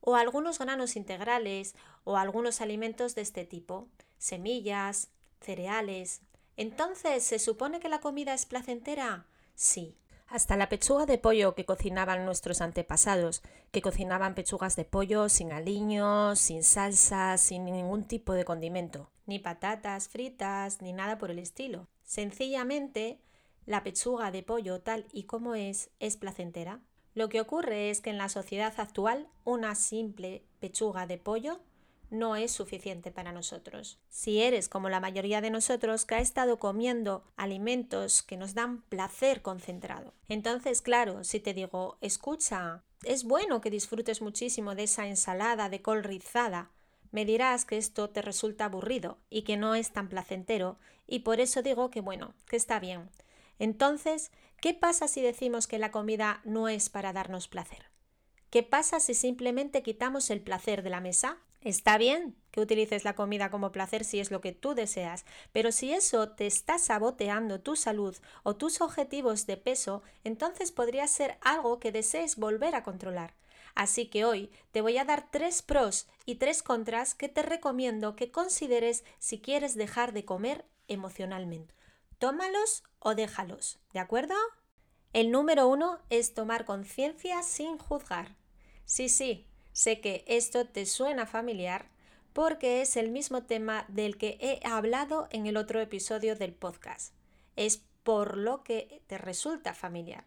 o 0.00 0.16
algunos 0.16 0.58
granos 0.58 0.96
integrales 0.96 1.74
o 2.04 2.16
algunos 2.16 2.60
alimentos 2.60 3.14
de 3.14 3.22
este 3.22 3.44
tipo, 3.44 3.88
semillas, 4.18 5.10
cereales. 5.40 6.20
Entonces, 6.56 7.22
¿se 7.22 7.38
supone 7.38 7.80
que 7.80 7.88
la 7.88 8.00
comida 8.00 8.34
es 8.34 8.46
placentera? 8.46 9.26
Sí. 9.54 9.96
Hasta 10.26 10.56
la 10.56 10.70
pechuga 10.70 11.04
de 11.04 11.18
pollo 11.18 11.54
que 11.54 11.66
cocinaban 11.66 12.24
nuestros 12.24 12.62
antepasados, 12.62 13.42
que 13.70 13.82
cocinaban 13.82 14.34
pechugas 14.34 14.76
de 14.76 14.86
pollo 14.86 15.28
sin 15.28 15.52
aliños, 15.52 16.38
sin 16.38 16.62
salsa, 16.62 17.36
sin 17.36 17.66
ningún 17.66 18.04
tipo 18.04 18.32
de 18.32 18.46
condimento, 18.46 19.10
ni 19.26 19.38
patatas 19.38 20.08
fritas, 20.08 20.80
ni 20.80 20.94
nada 20.94 21.18
por 21.18 21.30
el 21.30 21.38
estilo. 21.38 21.86
Sencillamente 22.02 23.20
la 23.66 23.82
pechuga 23.82 24.30
de 24.30 24.42
pollo 24.42 24.80
tal 24.80 25.06
y 25.12 25.24
como 25.24 25.54
es 25.54 25.90
es 26.00 26.16
placentera. 26.16 26.80
Lo 27.14 27.28
que 27.28 27.40
ocurre 27.40 27.90
es 27.90 28.00
que 28.00 28.10
en 28.10 28.18
la 28.18 28.28
sociedad 28.28 28.72
actual 28.78 29.28
una 29.44 29.74
simple 29.74 30.44
pechuga 30.60 31.06
de 31.06 31.18
pollo 31.18 31.60
no 32.12 32.36
es 32.36 32.52
suficiente 32.52 33.10
para 33.10 33.32
nosotros. 33.32 33.98
Si 34.08 34.42
eres 34.42 34.68
como 34.68 34.90
la 34.90 35.00
mayoría 35.00 35.40
de 35.40 35.50
nosotros 35.50 36.04
que 36.04 36.16
ha 36.16 36.20
estado 36.20 36.58
comiendo 36.58 37.24
alimentos 37.36 38.22
que 38.22 38.36
nos 38.36 38.54
dan 38.54 38.82
placer 38.82 39.40
concentrado, 39.40 40.12
entonces 40.28 40.82
claro, 40.82 41.24
si 41.24 41.40
te 41.40 41.54
digo, 41.54 41.96
escucha, 42.02 42.82
es 43.04 43.24
bueno 43.24 43.60
que 43.60 43.70
disfrutes 43.70 44.20
muchísimo 44.20 44.74
de 44.74 44.84
esa 44.84 45.06
ensalada 45.06 45.70
de 45.70 45.80
col 45.80 46.04
rizada, 46.04 46.70
me 47.12 47.24
dirás 47.24 47.64
que 47.64 47.78
esto 47.78 48.10
te 48.10 48.22
resulta 48.22 48.66
aburrido 48.66 49.18
y 49.28 49.42
que 49.42 49.56
no 49.56 49.74
es 49.74 49.92
tan 49.92 50.08
placentero, 50.08 50.78
y 51.06 51.20
por 51.20 51.40
eso 51.40 51.62
digo 51.62 51.90
que 51.90 52.00
bueno, 52.00 52.34
que 52.46 52.56
está 52.56 52.78
bien. 52.78 53.10
Entonces, 53.58 54.30
¿qué 54.60 54.74
pasa 54.74 55.08
si 55.08 55.22
decimos 55.22 55.66
que 55.66 55.78
la 55.78 55.90
comida 55.90 56.40
no 56.44 56.68
es 56.68 56.88
para 56.88 57.12
darnos 57.12 57.48
placer? 57.48 57.90
¿Qué 58.50 58.62
pasa 58.62 59.00
si 59.00 59.14
simplemente 59.14 59.82
quitamos 59.82 60.30
el 60.30 60.42
placer 60.42 60.82
de 60.82 60.90
la 60.90 61.00
mesa? 61.00 61.38
Está 61.62 61.96
bien 61.96 62.36
que 62.50 62.60
utilices 62.60 63.04
la 63.04 63.14
comida 63.14 63.50
como 63.50 63.70
placer 63.70 64.04
si 64.04 64.18
es 64.18 64.30
lo 64.30 64.40
que 64.40 64.52
tú 64.52 64.74
deseas, 64.74 65.24
pero 65.52 65.70
si 65.70 65.92
eso 65.92 66.30
te 66.30 66.46
está 66.46 66.78
saboteando 66.78 67.60
tu 67.60 67.76
salud 67.76 68.16
o 68.42 68.56
tus 68.56 68.80
objetivos 68.80 69.46
de 69.46 69.56
peso, 69.56 70.02
entonces 70.24 70.72
podría 70.72 71.06
ser 71.06 71.38
algo 71.40 71.78
que 71.78 71.92
desees 71.92 72.36
volver 72.36 72.74
a 72.74 72.82
controlar. 72.82 73.34
Así 73.74 74.06
que 74.06 74.24
hoy 74.24 74.50
te 74.72 74.80
voy 74.80 74.98
a 74.98 75.04
dar 75.04 75.30
tres 75.30 75.62
pros 75.62 76.08
y 76.26 76.34
tres 76.34 76.62
contras 76.62 77.14
que 77.14 77.28
te 77.28 77.42
recomiendo 77.42 78.16
que 78.16 78.30
consideres 78.30 79.04
si 79.18 79.40
quieres 79.40 79.76
dejar 79.76 80.12
de 80.12 80.24
comer 80.24 80.66
emocionalmente. 80.88 81.74
Tómalos 82.22 82.84
o 83.00 83.16
déjalos, 83.16 83.80
¿de 83.92 83.98
acuerdo? 83.98 84.36
El 85.12 85.32
número 85.32 85.66
uno 85.66 85.98
es 86.08 86.34
tomar 86.34 86.64
conciencia 86.64 87.42
sin 87.42 87.78
juzgar. 87.78 88.36
Sí, 88.84 89.08
sí, 89.08 89.48
sé 89.72 90.00
que 90.00 90.24
esto 90.28 90.64
te 90.64 90.86
suena 90.86 91.26
familiar 91.26 91.90
porque 92.32 92.80
es 92.80 92.96
el 92.96 93.10
mismo 93.10 93.42
tema 93.42 93.86
del 93.88 94.18
que 94.18 94.38
he 94.40 94.64
hablado 94.64 95.26
en 95.32 95.48
el 95.48 95.56
otro 95.56 95.80
episodio 95.80 96.36
del 96.36 96.54
podcast. 96.54 97.12
Es 97.56 97.82
por 98.04 98.36
lo 98.36 98.62
que 98.62 99.02
te 99.08 99.18
resulta 99.18 99.74
familiar. 99.74 100.24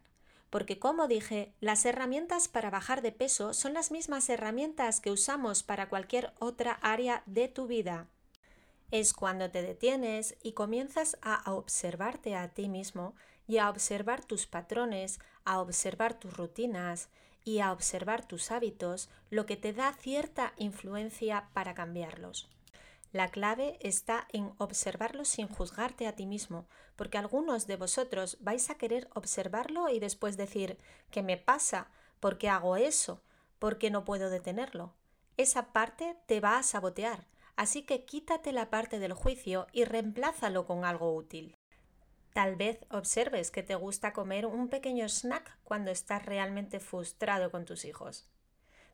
Porque 0.50 0.80
como 0.80 1.08
dije, 1.08 1.54
las 1.62 1.86
herramientas 1.86 2.50
para 2.50 2.72
bajar 2.72 3.04
de 3.04 3.14
peso 3.14 3.54
son 3.54 3.74
las 3.74 3.92
mismas 3.92 4.28
herramientas 4.28 5.00
que 5.00 5.12
usamos 5.12 5.64
para 5.64 5.88
cualquier 5.88 6.34
otra 6.40 6.74
área 6.82 7.24
de 7.26 7.48
tu 7.48 7.68
vida. 7.68 8.10
Es 8.92 9.14
cuando 9.14 9.50
te 9.50 9.62
detienes 9.62 10.36
y 10.44 10.54
comienzas 10.54 11.18
a 11.22 11.52
observarte 11.52 12.36
a 12.36 12.50
ti 12.50 12.70
mismo 12.70 13.16
y 13.48 13.58
a 13.58 13.70
observar 13.70 14.24
tus 14.24 14.48
patrones, 14.48 15.20
a 15.44 15.60
observar 15.60 16.20
tus 16.20 16.36
rutinas 16.38 17.10
y 17.44 17.60
a 17.60 17.72
observar 17.72 18.28
tus 18.28 18.52
hábitos, 18.52 19.10
lo 19.30 19.46
que 19.46 19.56
te 19.56 19.74
da 19.74 19.94
cierta 19.94 20.54
influencia 20.58 21.50
para 21.54 21.74
cambiarlos. 21.74 22.50
La 23.12 23.30
clave 23.30 23.78
está 23.80 24.28
en 24.34 24.52
observarlo 24.58 25.24
sin 25.24 25.48
juzgarte 25.48 26.06
a 26.08 26.16
ti 26.16 26.26
mismo, 26.26 26.68
porque 26.96 27.18
algunos 27.18 27.66
de 27.66 27.78
vosotros 27.78 28.38
vais 28.42 28.70
a 28.70 28.76
querer 28.76 29.08
observarlo 29.14 29.88
y 29.90 30.00
después 30.00 30.38
decir, 30.38 30.78
¿qué 31.12 31.24
me 31.24 31.38
pasa? 31.38 31.88
¿Por 32.20 32.38
qué 32.38 32.50
hago 32.50 32.76
eso? 32.76 33.22
¿Por 33.58 33.78
qué 33.78 33.90
no 33.90 34.04
puedo 34.04 34.30
detenerlo? 34.30 34.94
Esa 35.38 35.72
parte 35.72 36.18
te 36.26 36.42
va 36.42 36.58
a 36.58 36.64
sabotear, 36.64 37.26
así 37.56 37.84
que 37.84 38.06
quítate 38.06 38.52
la 38.52 38.70
parte 38.70 39.00
del 39.00 39.14
juicio 39.14 39.68
y 39.72 39.86
reemplázalo 39.86 40.66
con 40.66 40.86
algo 40.86 41.14
útil. 41.16 41.56
Tal 42.34 42.58
vez 42.58 42.80
observes 42.90 43.50
que 43.50 43.64
te 43.64 43.76
gusta 43.76 44.12
comer 44.12 44.46
un 44.46 44.68
pequeño 44.68 45.08
snack 45.08 45.58
cuando 45.64 45.92
estás 45.92 46.26
realmente 46.26 46.80
frustrado 46.80 47.50
con 47.50 47.64
tus 47.64 47.86
hijos. 47.86 48.28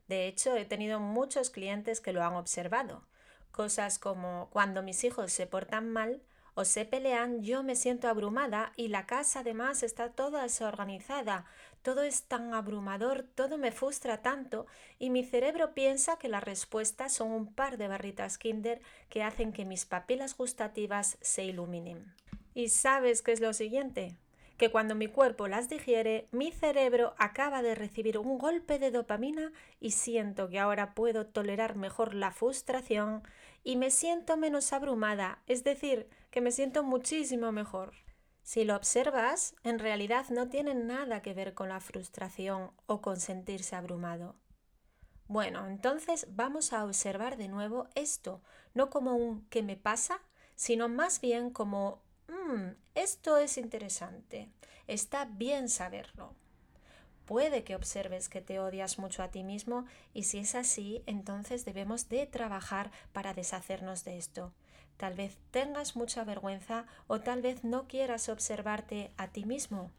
De 0.06 0.28
hecho, 0.28 0.56
he 0.56 0.64
tenido 0.64 1.00
muchos 1.00 1.50
clientes 1.50 2.00
que 2.00 2.12
lo 2.12 2.22
han 2.22 2.34
observado. 2.34 3.06
Cosas 3.50 3.98
como 3.98 4.48
cuando 4.50 4.82
mis 4.82 5.02
hijos 5.04 5.32
se 5.32 5.46
portan 5.46 5.90
mal, 5.90 6.22
o 6.54 6.64
se 6.64 6.84
pelean, 6.84 7.42
yo 7.42 7.62
me 7.62 7.76
siento 7.76 8.08
abrumada 8.08 8.72
y 8.76 8.88
la 8.88 9.06
casa 9.06 9.40
además 9.40 9.82
está 9.82 10.12
toda 10.12 10.42
desorganizada, 10.42 11.46
todo 11.82 12.02
es 12.02 12.24
tan 12.24 12.54
abrumador, 12.54 13.24
todo 13.34 13.58
me 13.58 13.72
frustra 13.72 14.22
tanto 14.22 14.66
y 14.98 15.10
mi 15.10 15.24
cerebro 15.24 15.74
piensa 15.74 16.18
que 16.18 16.28
las 16.28 16.44
respuestas 16.44 17.12
son 17.12 17.32
un 17.32 17.52
par 17.52 17.76
de 17.76 17.88
barritas 17.88 18.38
Kinder 18.38 18.80
que 19.08 19.22
hacen 19.22 19.52
que 19.52 19.64
mis 19.64 19.84
papilas 19.84 20.36
gustativas 20.36 21.18
se 21.20 21.44
iluminen. 21.44 22.14
¿Y 22.54 22.68
sabes 22.68 23.22
qué 23.22 23.32
es 23.32 23.40
lo 23.40 23.52
siguiente? 23.52 24.16
que 24.62 24.70
cuando 24.70 24.94
mi 24.94 25.08
cuerpo 25.08 25.48
las 25.48 25.68
digiere, 25.68 26.28
mi 26.30 26.52
cerebro 26.52 27.14
acaba 27.18 27.62
de 27.62 27.74
recibir 27.74 28.16
un 28.16 28.38
golpe 28.38 28.78
de 28.78 28.92
dopamina 28.92 29.50
y 29.80 29.90
siento 29.90 30.48
que 30.48 30.60
ahora 30.60 30.94
puedo 30.94 31.26
tolerar 31.26 31.74
mejor 31.74 32.14
la 32.14 32.30
frustración 32.30 33.24
y 33.64 33.74
me 33.74 33.90
siento 33.90 34.36
menos 34.36 34.72
abrumada, 34.72 35.42
es 35.48 35.64
decir, 35.64 36.08
que 36.30 36.40
me 36.40 36.52
siento 36.52 36.84
muchísimo 36.84 37.50
mejor. 37.50 37.92
Si 38.42 38.64
lo 38.64 38.76
observas, 38.76 39.54
en 39.62 39.78
realidad 39.78 40.26
no 40.30 40.48
tiene 40.48 40.74
nada 40.74 41.22
que 41.22 41.34
ver 41.34 41.54
con 41.54 41.68
la 41.68 41.80
frustración 41.80 42.72
o 42.86 43.00
con 43.00 43.18
sentirse 43.18 43.76
abrumado. 43.76 44.36
Bueno, 45.28 45.66
entonces 45.66 46.26
vamos 46.30 46.72
a 46.72 46.84
observar 46.84 47.36
de 47.36 47.48
nuevo 47.48 47.88
esto, 47.94 48.42
no 48.74 48.90
como 48.90 49.16
un 49.16 49.46
¿qué 49.48 49.62
me 49.62 49.76
pasa?, 49.76 50.20
sino 50.56 50.88
más 50.88 51.20
bien 51.20 51.50
como 51.50 52.02
Mm, 52.32 52.74
esto 52.94 53.36
es 53.38 53.58
interesante. 53.58 54.48
Está 54.86 55.24
bien 55.26 55.68
saberlo. 55.68 56.34
Puede 57.26 57.62
que 57.62 57.76
observes 57.76 58.28
que 58.28 58.40
te 58.40 58.58
odias 58.58 58.98
mucho 58.98 59.22
a 59.22 59.30
ti 59.30 59.44
mismo 59.44 59.86
y 60.12 60.24
si 60.24 60.38
es 60.38 60.54
así, 60.54 61.02
entonces 61.06 61.64
debemos 61.64 62.08
de 62.08 62.26
trabajar 62.26 62.90
para 63.12 63.32
deshacernos 63.32 64.04
de 64.04 64.18
esto. 64.18 64.52
Tal 65.02 65.14
vez 65.14 65.36
tengas 65.50 65.96
mucha 65.96 66.22
vergüenza 66.22 66.86
o 67.08 67.18
tal 67.18 67.42
vez 67.42 67.64
no 67.64 67.88
quieras 67.88 68.28
observarte 68.28 69.10
a 69.16 69.26
ti 69.26 69.44
mismo. 69.44 69.90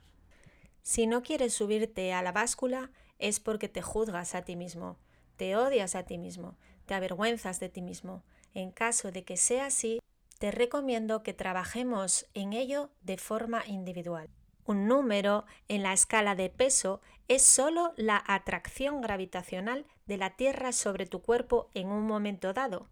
Si 0.81 1.07
no 1.07 1.23
quieres 1.23 1.53
subirte 1.53 2.13
a 2.13 2.21
la 2.21 2.31
báscula 2.31 2.89
es 3.19 3.41
porque 3.41 3.67
te 3.67 3.81
juzgas 3.81 4.33
a 4.33 4.43
ti 4.43 4.55
mismo, 4.55 4.95
te 5.35 5.57
odias 5.57 5.95
a 5.95 6.03
ti 6.03 6.17
mismo, 6.17 6.55
te 6.85 6.93
avergüenzas 6.93 7.59
de 7.59 7.67
ti 7.67 7.81
mismo. 7.81 8.23
En 8.53 8.71
caso 8.71 9.11
de 9.11 9.25
que 9.25 9.35
sea 9.35 9.65
así, 9.65 9.99
te 10.39 10.51
recomiendo 10.51 11.21
que 11.21 11.33
trabajemos 11.33 12.25
en 12.33 12.53
ello 12.53 12.89
de 13.01 13.17
forma 13.17 13.67
individual. 13.67 14.29
Un 14.63 14.87
número 14.87 15.43
en 15.67 15.83
la 15.83 15.91
escala 15.91 16.33
de 16.35 16.49
peso 16.49 17.01
es 17.27 17.41
solo 17.41 17.91
la 17.97 18.23
atracción 18.25 19.01
gravitacional 19.01 19.85
de 20.05 20.15
la 20.15 20.37
Tierra 20.37 20.71
sobre 20.71 21.07
tu 21.07 21.21
cuerpo 21.21 21.69
en 21.73 21.89
un 21.89 22.07
momento 22.07 22.53
dado. 22.53 22.87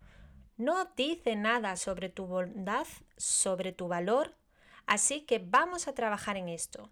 No 0.62 0.86
dice 0.96 1.36
nada 1.36 1.76
sobre 1.76 2.10
tu 2.10 2.28
bondad, 2.28 2.86
sobre 3.18 3.72
tu 3.72 3.88
valor, 3.88 4.36
así 4.86 5.22
que 5.22 5.40
vamos 5.40 5.88
a 5.88 5.96
trabajar 5.96 6.38
en 6.38 6.50
esto. 6.50 6.92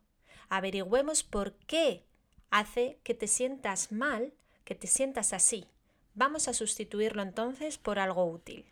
Averigüemos 0.50 1.22
por 1.22 1.54
qué 1.68 2.04
hace 2.50 2.98
que 3.04 3.14
te 3.14 3.28
sientas 3.28 3.92
mal, 3.92 4.34
que 4.66 4.74
te 4.74 4.88
sientas 4.88 5.34
así. 5.34 5.68
Vamos 6.16 6.48
a 6.48 6.56
sustituirlo 6.56 7.22
entonces 7.22 7.78
por 7.78 8.00
algo 8.00 8.26
útil. 8.26 8.66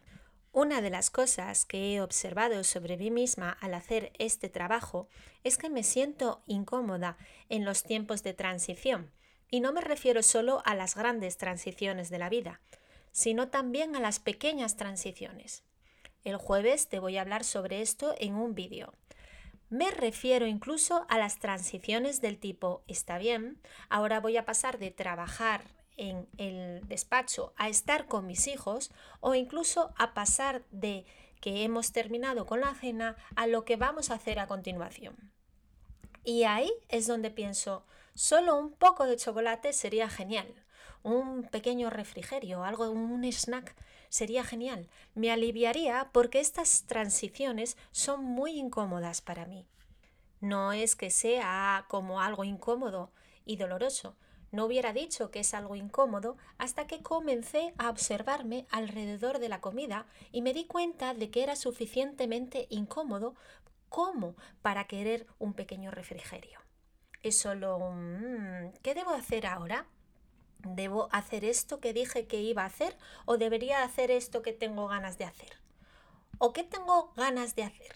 Una 0.52 0.82
de 0.82 0.90
las 0.90 1.12
cosas 1.12 1.68
que 1.68 1.94
he 1.94 2.02
observado 2.02 2.64
sobre 2.64 2.98
mí 2.98 3.12
misma 3.12 3.52
al 3.52 3.76
hacer 3.76 4.12
este 4.18 4.50
trabajo 4.50 5.10
es 5.44 5.60
que 5.60 5.70
me 5.70 5.84
siento 5.84 6.42
incómoda 6.48 7.20
en 7.50 7.66
los 7.66 7.84
tiempos 7.84 8.24
de 8.24 8.34
transición. 8.34 9.12
Y 9.52 9.60
no 9.60 9.74
me 9.74 9.82
refiero 9.82 10.24
solo 10.24 10.64
a 10.66 10.74
las 10.74 10.96
grandes 10.96 11.38
transiciones 11.38 12.10
de 12.10 12.18
la 12.18 12.30
vida, 12.30 12.62
sino 13.18 13.48
también 13.48 13.96
a 13.96 14.00
las 14.00 14.20
pequeñas 14.20 14.78
transiciones. 14.78 15.64
El 16.24 16.38
jueves 16.38 16.88
te 16.88 17.00
voy 17.00 17.18
a 17.18 17.22
hablar 17.22 17.44
sobre 17.44 17.82
esto 17.82 18.14
en 18.20 18.36
un 18.36 18.54
vídeo. 18.54 18.94
Me 19.70 19.90
refiero 19.90 20.46
incluso 20.46 21.08
a 21.10 21.18
las 21.18 21.40
transiciones 21.40 22.22
del 22.22 22.38
tipo, 22.38 22.84
está 22.86 23.18
bien, 23.18 23.60
ahora 23.90 24.20
voy 24.20 24.38
a 24.38 24.46
pasar 24.46 24.78
de 24.78 24.92
trabajar 24.92 25.64
en 25.96 26.30
el 26.38 26.88
despacho 26.88 27.54
a 27.58 27.70
estar 27.70 28.06
con 28.06 28.28
mis 28.28 28.46
hijos 28.46 28.92
o 29.20 29.34
incluso 29.34 29.96
a 29.98 30.14
pasar 30.14 30.64
de 30.70 31.08
que 31.42 31.64
hemos 31.64 31.94
terminado 31.94 32.46
con 32.46 32.62
la 32.62 32.76
cena 32.76 33.16
a 33.36 33.48
lo 33.48 33.66
que 33.66 33.78
vamos 33.78 34.12
a 34.12 34.14
hacer 34.14 34.38
a 34.38 34.46
continuación. 34.46 35.34
Y 36.24 36.44
ahí 36.44 36.72
es 36.88 37.08
donde 37.08 37.32
pienso, 37.32 37.84
solo 38.14 38.56
un 38.60 38.74
poco 38.74 39.08
de 39.08 39.18
chocolate 39.18 39.74
sería 39.74 40.08
genial. 40.08 40.67
Un 41.08 41.44
pequeño 41.44 41.90
refrigerio, 41.90 42.66
algo, 42.66 42.92
un 42.92 43.24
snack 43.24 43.74
sería 44.10 44.44
genial. 44.44 44.90
Me 45.16 45.32
aliviaría 45.32 46.10
porque 46.12 46.42
estas 46.42 46.84
transiciones 46.86 47.78
son 47.92 48.26
muy 48.26 48.60
incómodas 48.60 49.22
para 49.22 49.46
mí. 49.46 49.66
No 50.42 50.74
es 50.74 50.98
que 50.98 51.10
sea 51.10 51.86
como 51.88 52.20
algo 52.20 52.44
incómodo 52.44 53.14
y 53.46 53.56
doloroso, 53.56 54.18
no 54.52 54.66
hubiera 54.66 54.92
dicho 54.92 55.32
que 55.32 55.40
es 55.40 55.54
algo 55.54 55.78
incómodo 55.78 56.36
hasta 56.58 56.88
que 56.88 57.02
comencé 57.02 57.74
a 57.78 57.90
observarme 57.90 58.68
alrededor 58.70 59.40
de 59.40 59.48
la 59.48 59.62
comida 59.62 60.08
y 60.34 60.42
me 60.42 60.54
di 60.54 60.66
cuenta 60.66 61.14
de 61.14 61.32
que 61.32 61.42
era 61.42 61.56
suficientemente 61.56 62.68
incómodo 62.70 63.34
como 63.88 64.36
para 64.62 64.88
querer 64.88 65.26
un 65.40 65.54
pequeño 65.54 65.90
refrigerio. 65.90 66.60
Es 67.24 67.38
solo 67.38 67.78
un... 67.78 68.74
¿Qué 68.84 68.94
debo 68.94 69.12
hacer 69.12 69.48
ahora? 69.48 69.88
¿Debo 70.64 71.10
hacer 71.12 71.46
esto 71.46 71.80
que 71.80 71.94
dije 71.94 72.26
que 72.26 72.42
iba 72.42 72.64
a 72.64 72.68
hacer 72.68 72.98
o 73.26 73.38
debería 73.38 73.84
hacer 73.84 74.12
esto 74.12 74.42
que 74.42 74.54
tengo 74.54 74.88
ganas 74.88 75.18
de 75.18 75.26
hacer? 75.26 75.58
¿O 76.40 76.54
qué 76.54 76.64
tengo 76.64 77.14
ganas 77.16 77.56
de 77.56 77.64
hacer? 77.64 77.96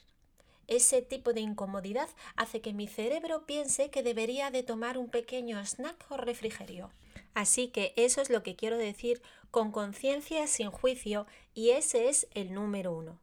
Ese 0.67 1.01
tipo 1.01 1.33
de 1.33 1.41
incomodidad 1.41 2.09
hace 2.35 2.61
que 2.61 2.73
mi 2.73 2.87
cerebro 2.87 3.45
piense 3.45 3.89
que 3.89 4.03
debería 4.03 4.51
de 4.51 4.63
tomar 4.63 4.97
un 4.97 5.09
pequeño 5.09 5.59
snack 5.65 6.05
o 6.09 6.17
refrigerio. 6.17 6.91
Así 7.33 7.67
que 7.67 7.93
eso 7.97 8.21
es 8.21 8.29
lo 8.29 8.43
que 8.43 8.55
quiero 8.55 8.77
decir 8.77 9.21
con 9.51 9.71
conciencia 9.71 10.47
sin 10.47 10.71
juicio 10.71 11.27
y 11.53 11.71
ese 11.71 12.09
es 12.09 12.27
el 12.33 12.53
número 12.53 12.93
uno. 12.93 13.19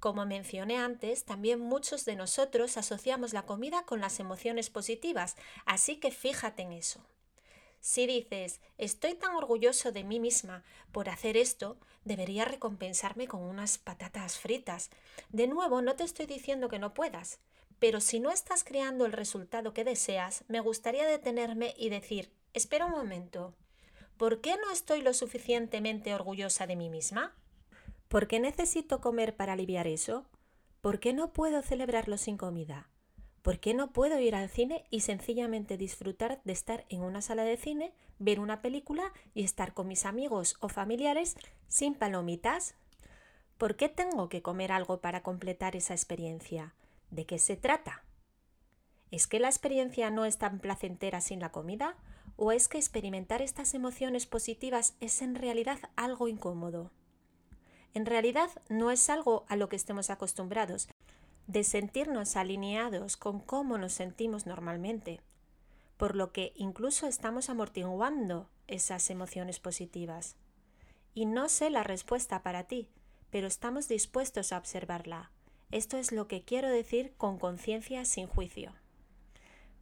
Como 0.00 0.24
mencioné 0.26 0.78
antes, 0.78 1.24
también 1.24 1.60
muchos 1.60 2.04
de 2.04 2.14
nosotros 2.14 2.76
asociamos 2.76 3.32
la 3.32 3.46
comida 3.46 3.82
con 3.84 4.00
las 4.00 4.20
emociones 4.20 4.70
positivas, 4.70 5.36
así 5.66 5.96
que 5.96 6.10
fíjate 6.10 6.62
en 6.62 6.72
eso. 6.72 7.04
Si 7.80 8.06
dices, 8.06 8.60
estoy 8.76 9.14
tan 9.14 9.34
orgulloso 9.34 9.92
de 9.92 10.04
mí 10.04 10.20
misma 10.20 10.64
por 10.92 11.08
hacer 11.08 11.36
esto, 11.36 11.78
debería 12.04 12.44
recompensarme 12.44 13.28
con 13.28 13.42
unas 13.42 13.78
patatas 13.78 14.38
fritas. 14.38 14.90
De 15.30 15.46
nuevo, 15.46 15.82
no 15.82 15.94
te 15.96 16.04
estoy 16.04 16.26
diciendo 16.26 16.68
que 16.68 16.78
no 16.78 16.94
puedas, 16.94 17.38
pero 17.78 18.00
si 18.00 18.18
no 18.20 18.30
estás 18.30 18.64
creando 18.64 19.06
el 19.06 19.12
resultado 19.12 19.72
que 19.72 19.84
deseas, 19.84 20.44
me 20.48 20.60
gustaría 20.60 21.06
detenerme 21.06 21.74
y 21.76 21.90
decir, 21.90 22.32
espera 22.52 22.86
un 22.86 22.92
momento, 22.92 23.54
¿por 24.16 24.40
qué 24.40 24.56
no 24.56 24.70
estoy 24.72 25.02
lo 25.02 25.14
suficientemente 25.14 26.14
orgullosa 26.14 26.66
de 26.66 26.76
mí 26.76 26.90
misma? 26.90 27.36
¿Por 28.08 28.26
qué 28.26 28.40
necesito 28.40 29.00
comer 29.00 29.36
para 29.36 29.52
aliviar 29.52 29.86
eso? 29.86 30.26
¿Por 30.80 30.98
qué 30.98 31.12
no 31.12 31.32
puedo 31.32 31.62
celebrarlo 31.62 32.16
sin 32.16 32.36
comida? 32.36 32.88
¿Por 33.48 33.60
qué 33.60 33.72
no 33.72 33.92
puedo 33.92 34.20
ir 34.20 34.34
al 34.34 34.50
cine 34.50 34.84
y 34.90 35.00
sencillamente 35.00 35.78
disfrutar 35.78 36.38
de 36.44 36.52
estar 36.52 36.84
en 36.90 37.00
una 37.00 37.22
sala 37.22 37.44
de 37.44 37.56
cine, 37.56 37.94
ver 38.18 38.40
una 38.40 38.60
película 38.60 39.10
y 39.32 39.42
estar 39.42 39.72
con 39.72 39.88
mis 39.88 40.04
amigos 40.04 40.58
o 40.60 40.68
familiares 40.68 41.34
sin 41.66 41.94
palomitas? 41.94 42.74
¿Por 43.56 43.76
qué 43.76 43.88
tengo 43.88 44.28
que 44.28 44.42
comer 44.42 44.70
algo 44.70 45.00
para 45.00 45.22
completar 45.22 45.76
esa 45.76 45.94
experiencia? 45.94 46.74
¿De 47.10 47.24
qué 47.24 47.38
se 47.38 47.56
trata? 47.56 48.04
¿Es 49.10 49.26
que 49.26 49.40
la 49.40 49.48
experiencia 49.48 50.10
no 50.10 50.26
es 50.26 50.36
tan 50.36 50.58
placentera 50.58 51.22
sin 51.22 51.40
la 51.40 51.50
comida? 51.50 51.96
¿O 52.36 52.52
es 52.52 52.68
que 52.68 52.76
experimentar 52.76 53.40
estas 53.40 53.72
emociones 53.72 54.26
positivas 54.26 54.94
es 55.00 55.22
en 55.22 55.34
realidad 55.34 55.78
algo 55.96 56.28
incómodo? 56.28 56.90
En 57.94 58.04
realidad 58.04 58.50
no 58.68 58.90
es 58.90 59.08
algo 59.08 59.46
a 59.48 59.56
lo 59.56 59.70
que 59.70 59.76
estemos 59.76 60.10
acostumbrados, 60.10 60.90
de 61.48 61.64
sentirnos 61.64 62.36
alineados 62.36 63.16
con 63.16 63.40
cómo 63.40 63.78
nos 63.78 63.94
sentimos 63.94 64.46
normalmente, 64.46 65.22
por 65.96 66.14
lo 66.14 66.30
que 66.30 66.52
incluso 66.54 67.06
estamos 67.08 67.48
amortiguando 67.48 68.50
esas 68.66 69.08
emociones 69.08 69.58
positivas. 69.58 70.36
Y 71.14 71.24
no 71.24 71.48
sé 71.48 71.70
la 71.70 71.82
respuesta 71.82 72.42
para 72.42 72.64
ti, 72.64 72.90
pero 73.30 73.46
estamos 73.46 73.88
dispuestos 73.88 74.52
a 74.52 74.58
observarla. 74.58 75.32
Esto 75.70 75.96
es 75.96 76.12
lo 76.12 76.28
que 76.28 76.42
quiero 76.42 76.68
decir 76.68 77.14
con 77.16 77.38
conciencia 77.38 78.04
sin 78.04 78.26
juicio. 78.26 78.74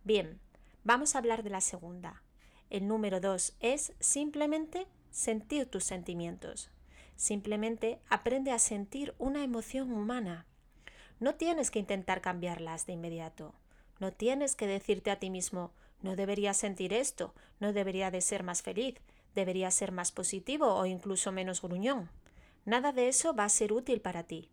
Bien, 0.04 0.40
vamos 0.84 1.14
a 1.14 1.18
hablar 1.18 1.42
de 1.42 1.50
la 1.50 1.60
segunda. 1.60 2.22
El 2.70 2.86
número 2.86 3.20
dos 3.20 3.56
es 3.58 3.92
simplemente 3.98 4.86
sentir 5.10 5.66
tus 5.66 5.82
sentimientos. 5.82 6.70
Simplemente 7.16 8.00
aprende 8.08 8.52
a 8.52 8.60
sentir 8.60 9.14
una 9.18 9.42
emoción 9.42 9.92
humana. 9.92 10.46
No 11.18 11.34
tienes 11.34 11.70
que 11.70 11.78
intentar 11.78 12.20
cambiarlas 12.20 12.86
de 12.86 12.92
inmediato. 12.92 13.54
No 13.98 14.12
tienes 14.12 14.54
que 14.54 14.66
decirte 14.66 15.10
a 15.10 15.18
ti 15.18 15.30
mismo, 15.30 15.72
no 16.02 16.16
debería 16.16 16.52
sentir 16.52 16.92
esto, 16.92 17.34
no 17.60 17.72
debería 17.72 18.10
de 18.10 18.20
ser 18.20 18.42
más 18.42 18.62
feliz, 18.62 18.96
debería 19.34 19.70
ser 19.70 19.92
más 19.92 20.12
positivo 20.12 20.74
o 20.74 20.86
incluso 20.86 21.32
menos 21.32 21.62
gruñón. 21.62 22.10
Nada 22.64 22.92
de 22.92 23.08
eso 23.08 23.34
va 23.34 23.44
a 23.44 23.48
ser 23.48 23.72
útil 23.72 24.00
para 24.00 24.24
ti. 24.24 24.50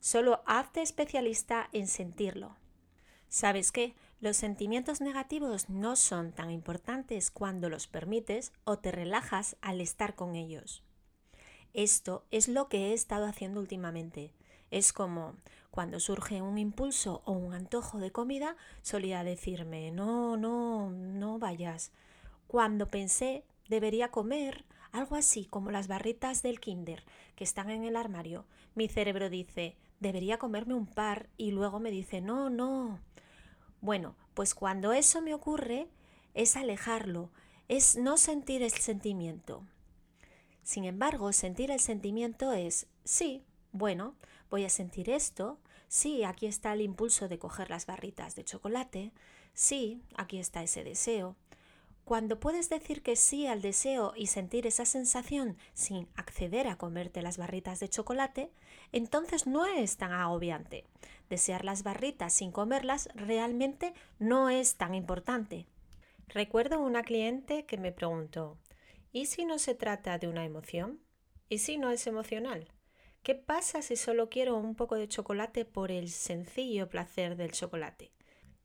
Solo 0.00 0.42
hazte 0.46 0.80
especialista 0.80 1.68
en 1.72 1.88
sentirlo. 1.88 2.56
¿Sabes 3.28 3.72
qué? 3.72 3.94
Los 4.20 4.36
sentimientos 4.36 5.00
negativos 5.00 5.68
no 5.68 5.96
son 5.96 6.32
tan 6.32 6.50
importantes 6.50 7.30
cuando 7.30 7.68
los 7.68 7.86
permites 7.86 8.52
o 8.64 8.78
te 8.78 8.90
relajas 8.90 9.56
al 9.60 9.80
estar 9.80 10.14
con 10.14 10.34
ellos. 10.34 10.82
Esto 11.74 12.24
es 12.30 12.48
lo 12.48 12.68
que 12.68 12.88
he 12.88 12.94
estado 12.94 13.26
haciendo 13.26 13.60
últimamente. 13.60 14.32
Es 14.70 14.92
como 14.92 15.34
cuando 15.78 16.00
surge 16.00 16.42
un 16.42 16.58
impulso 16.58 17.22
o 17.24 17.30
un 17.30 17.54
antojo 17.54 17.98
de 17.98 18.10
comida, 18.10 18.56
solía 18.82 19.22
decirme, 19.22 19.92
no, 19.92 20.36
no, 20.36 20.90
no 20.90 21.38
vayas. 21.38 21.92
Cuando 22.48 22.90
pensé, 22.90 23.44
debería 23.68 24.10
comer, 24.10 24.64
algo 24.90 25.14
así 25.14 25.44
como 25.44 25.70
las 25.70 25.86
barritas 25.86 26.42
del 26.42 26.58
kinder 26.58 27.04
que 27.36 27.44
están 27.44 27.70
en 27.70 27.84
el 27.84 27.94
armario, 27.94 28.44
mi 28.74 28.88
cerebro 28.88 29.30
dice, 29.30 29.76
debería 30.00 30.36
comerme 30.36 30.74
un 30.74 30.88
par 30.88 31.28
y 31.36 31.52
luego 31.52 31.78
me 31.78 31.92
dice, 31.92 32.20
no, 32.20 32.50
no. 32.50 32.98
Bueno, 33.80 34.16
pues 34.34 34.56
cuando 34.56 34.92
eso 34.92 35.22
me 35.22 35.32
ocurre, 35.32 35.86
es 36.34 36.56
alejarlo, 36.56 37.30
es 37.68 37.94
no 37.94 38.16
sentir 38.16 38.64
el 38.64 38.72
sentimiento. 38.72 39.62
Sin 40.64 40.86
embargo, 40.86 41.32
sentir 41.32 41.70
el 41.70 41.78
sentimiento 41.78 42.52
es, 42.52 42.88
sí, 43.04 43.44
bueno, 43.70 44.16
voy 44.50 44.64
a 44.64 44.70
sentir 44.70 45.08
esto, 45.08 45.60
sí, 45.88 46.24
aquí 46.24 46.46
está 46.46 46.72
el 46.72 46.82
impulso 46.82 47.28
de 47.28 47.38
coger 47.38 47.70
las 47.70 47.86
barritas 47.86 48.36
de 48.36 48.44
chocolate, 48.44 49.12
sí, 49.54 50.02
aquí 50.16 50.38
está 50.38 50.62
ese 50.62 50.84
deseo. 50.84 51.36
Cuando 52.04 52.40
puedes 52.40 52.70
decir 52.70 53.02
que 53.02 53.16
sí 53.16 53.46
al 53.46 53.60
deseo 53.60 54.14
y 54.16 54.28
sentir 54.28 54.66
esa 54.66 54.86
sensación 54.86 55.58
sin 55.74 56.08
acceder 56.16 56.66
a 56.66 56.78
comerte 56.78 57.20
las 57.20 57.36
barritas 57.36 57.80
de 57.80 57.90
chocolate, 57.90 58.50
entonces 58.92 59.46
no 59.46 59.66
es 59.66 59.98
tan 59.98 60.12
agobiante. 60.12 60.84
Desear 61.28 61.66
las 61.66 61.82
barritas 61.82 62.32
sin 62.32 62.50
comerlas 62.50 63.10
realmente 63.14 63.92
no 64.18 64.48
es 64.48 64.76
tan 64.76 64.94
importante. 64.94 65.66
Recuerdo 66.28 66.80
una 66.80 67.02
cliente 67.02 67.66
que 67.66 67.76
me 67.76 67.92
preguntó, 67.92 68.56
¿Y 69.12 69.26
si 69.26 69.44
no 69.44 69.58
se 69.58 69.74
trata 69.74 70.18
de 70.18 70.28
una 70.28 70.44
emoción? 70.44 71.00
¿Y 71.48 71.58
si 71.58 71.76
no 71.76 71.90
es 71.90 72.06
emocional? 72.06 72.68
¿Qué 73.28 73.34
pasa 73.34 73.82
si 73.82 73.96
solo 73.96 74.30
quiero 74.30 74.56
un 74.56 74.74
poco 74.74 74.94
de 74.94 75.06
chocolate 75.06 75.66
por 75.66 75.92
el 75.92 76.08
sencillo 76.08 76.88
placer 76.88 77.36
del 77.36 77.52
chocolate? 77.52 78.10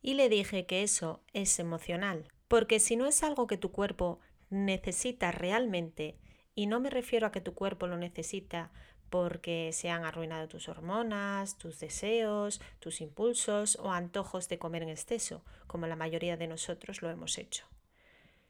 Y 0.01 0.13
le 0.13 0.29
dije 0.29 0.65
que 0.65 0.83
eso 0.83 1.21
es 1.33 1.59
emocional, 1.59 2.29
porque 2.47 2.79
si 2.79 2.95
no 2.95 3.05
es 3.05 3.23
algo 3.23 3.45
que 3.45 3.57
tu 3.57 3.73
cuerpo 3.73 4.21
necesita 4.49 5.33
realmente, 5.33 6.17
y 6.55 6.67
no 6.67 6.79
me 6.79 6.89
refiero 6.89 7.27
a 7.27 7.33
que 7.33 7.41
tu 7.41 7.53
cuerpo 7.53 7.87
lo 7.87 7.97
necesita 7.97 8.71
porque 9.09 9.71
se 9.73 9.89
han 9.89 10.05
arruinado 10.05 10.47
tus 10.47 10.69
hormonas, 10.69 11.57
tus 11.57 11.81
deseos, 11.81 12.61
tus 12.79 13.01
impulsos 13.01 13.77
o 13.81 13.91
antojos 13.91 14.47
de 14.47 14.59
comer 14.59 14.83
en 14.83 14.89
exceso, 14.91 15.43
como 15.67 15.87
la 15.87 15.97
mayoría 15.97 16.37
de 16.37 16.47
nosotros 16.47 17.01
lo 17.01 17.09
hemos 17.09 17.37
hecho 17.37 17.65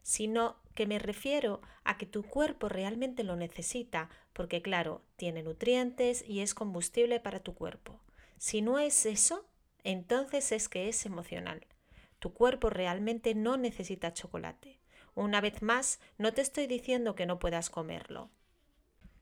sino 0.04 0.58
que 0.76 0.86
me 0.86 1.00
refiero 1.00 1.62
a 1.84 1.98
que 1.98 2.06
tu 2.06 2.24
cuerpo 2.24 2.70
realmente 2.70 3.24
lo 3.24 3.36
necesita, 3.36 4.10
porque 4.34 4.62
claro, 4.62 5.04
tiene 5.16 5.44
nutrientes 5.44 6.24
y 6.28 6.42
es 6.42 6.54
combustible 6.54 7.20
para 7.20 7.40
tu 7.40 7.54
cuerpo. 7.54 8.02
Si 8.38 8.62
no 8.62 8.80
es 8.80 9.06
eso, 9.06 9.46
entonces 9.84 10.52
es 10.52 10.68
que 10.68 10.90
es 10.90 11.06
emocional. 11.06 11.66
Tu 12.20 12.34
cuerpo 12.34 12.70
realmente 12.70 13.36
no 13.36 13.58
necesita 13.58 14.14
chocolate. 14.14 14.80
Una 15.16 15.42
vez 15.42 15.62
más, 15.62 16.00
no 16.18 16.34
te 16.34 16.42
estoy 16.42 16.68
diciendo 16.68 17.16
que 17.16 17.26
no 17.26 17.38
puedas 17.38 17.70
comerlo. 17.70 18.32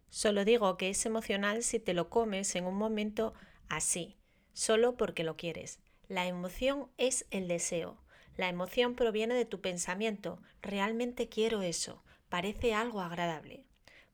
Solo 0.09 0.45
digo 0.45 0.77
que 0.77 0.89
es 0.89 1.05
emocional 1.05 1.63
si 1.63 1.79
te 1.79 1.93
lo 1.93 2.09
comes 2.09 2.55
en 2.55 2.65
un 2.65 2.75
momento 2.75 3.33
así, 3.69 4.17
solo 4.53 4.97
porque 4.97 5.23
lo 5.23 5.37
quieres. 5.37 5.79
La 6.07 6.27
emoción 6.27 6.89
es 6.97 7.25
el 7.31 7.47
deseo. 7.47 7.97
La 8.37 8.49
emoción 8.49 8.95
proviene 8.95 9.33
de 9.33 9.45
tu 9.45 9.61
pensamiento. 9.61 10.41
Realmente 10.61 11.29
quiero 11.29 11.61
eso. 11.61 12.03
Parece 12.29 12.73
algo 12.73 13.01
agradable. 13.01 13.65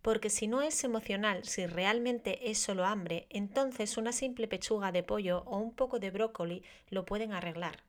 Porque 0.08 0.30
si 0.30 0.48
no 0.48 0.62
es 0.62 0.86
emocional, 0.86 1.44
si 1.44 1.66
realmente 1.66 2.50
es 2.50 2.60
solo 2.60 2.86
hambre, 2.86 3.28
entonces 3.30 3.98
una 3.98 4.14
simple 4.14 4.48
pechuga 4.48 4.94
de 4.94 5.04
pollo 5.04 5.44
o 5.46 5.58
un 5.58 5.74
poco 5.74 6.00
de 6.00 6.12
brócoli 6.12 6.64
lo 6.90 7.04
pueden 7.04 7.34
arreglar. 7.34 7.84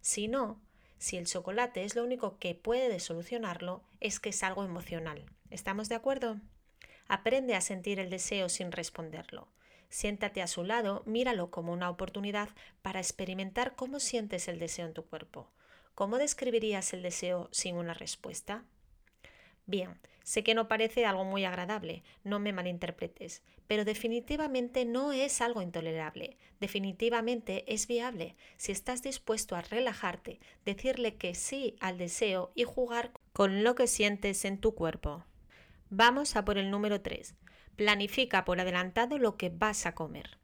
Si 0.00 0.28
no, 0.28 0.60
si 0.98 1.16
el 1.16 1.26
chocolate 1.26 1.82
es 1.82 1.96
lo 1.96 2.04
único 2.04 2.38
que 2.38 2.54
puede 2.54 3.00
solucionarlo, 3.00 3.82
es 3.98 4.20
que 4.20 4.28
es 4.28 4.44
algo 4.44 4.62
emocional. 4.62 5.24
¿Estamos 5.50 5.88
de 5.88 5.96
acuerdo? 5.96 6.40
Aprende 7.08 7.56
a 7.56 7.60
sentir 7.60 7.98
el 7.98 8.08
deseo 8.08 8.48
sin 8.48 8.70
responderlo. 8.70 9.48
Siéntate 9.88 10.42
a 10.42 10.46
su 10.46 10.62
lado, 10.62 11.02
míralo 11.06 11.50
como 11.50 11.72
una 11.72 11.90
oportunidad 11.90 12.50
para 12.82 13.00
experimentar 13.00 13.74
cómo 13.74 13.98
sientes 13.98 14.46
el 14.46 14.60
deseo 14.60 14.86
en 14.86 14.94
tu 14.94 15.04
cuerpo. 15.06 15.50
¿Cómo 15.96 16.18
describirías 16.18 16.92
el 16.92 17.02
deseo 17.02 17.48
sin 17.50 17.74
una 17.74 17.94
respuesta? 17.94 18.62
Bien, 19.66 19.98
sé 20.24 20.42
que 20.42 20.54
no 20.54 20.66
parece 20.66 21.06
algo 21.06 21.24
muy 21.24 21.44
agradable, 21.44 22.02
no 22.24 22.40
me 22.40 22.52
malinterpretes, 22.52 23.42
pero 23.68 23.84
definitivamente 23.84 24.84
no 24.84 25.12
es 25.12 25.40
algo 25.40 25.62
intolerable, 25.62 26.36
definitivamente 26.58 27.72
es 27.72 27.86
viable 27.86 28.34
si 28.56 28.72
estás 28.72 29.02
dispuesto 29.02 29.54
a 29.54 29.62
relajarte, 29.62 30.40
decirle 30.64 31.14
que 31.14 31.36
sí 31.36 31.76
al 31.78 31.96
deseo 31.96 32.50
y 32.56 32.64
jugar 32.64 33.12
con 33.32 33.62
lo 33.62 33.76
que 33.76 33.86
sientes 33.86 34.44
en 34.44 34.58
tu 34.58 34.74
cuerpo. 34.74 35.24
Vamos 35.90 36.34
a 36.34 36.44
por 36.44 36.58
el 36.58 36.72
número 36.72 37.00
3. 37.00 37.36
Planifica 37.76 38.44
por 38.44 38.60
adelantado 38.60 39.18
lo 39.18 39.36
que 39.36 39.50
vas 39.50 39.86
a 39.86 39.94
comer 39.94 40.38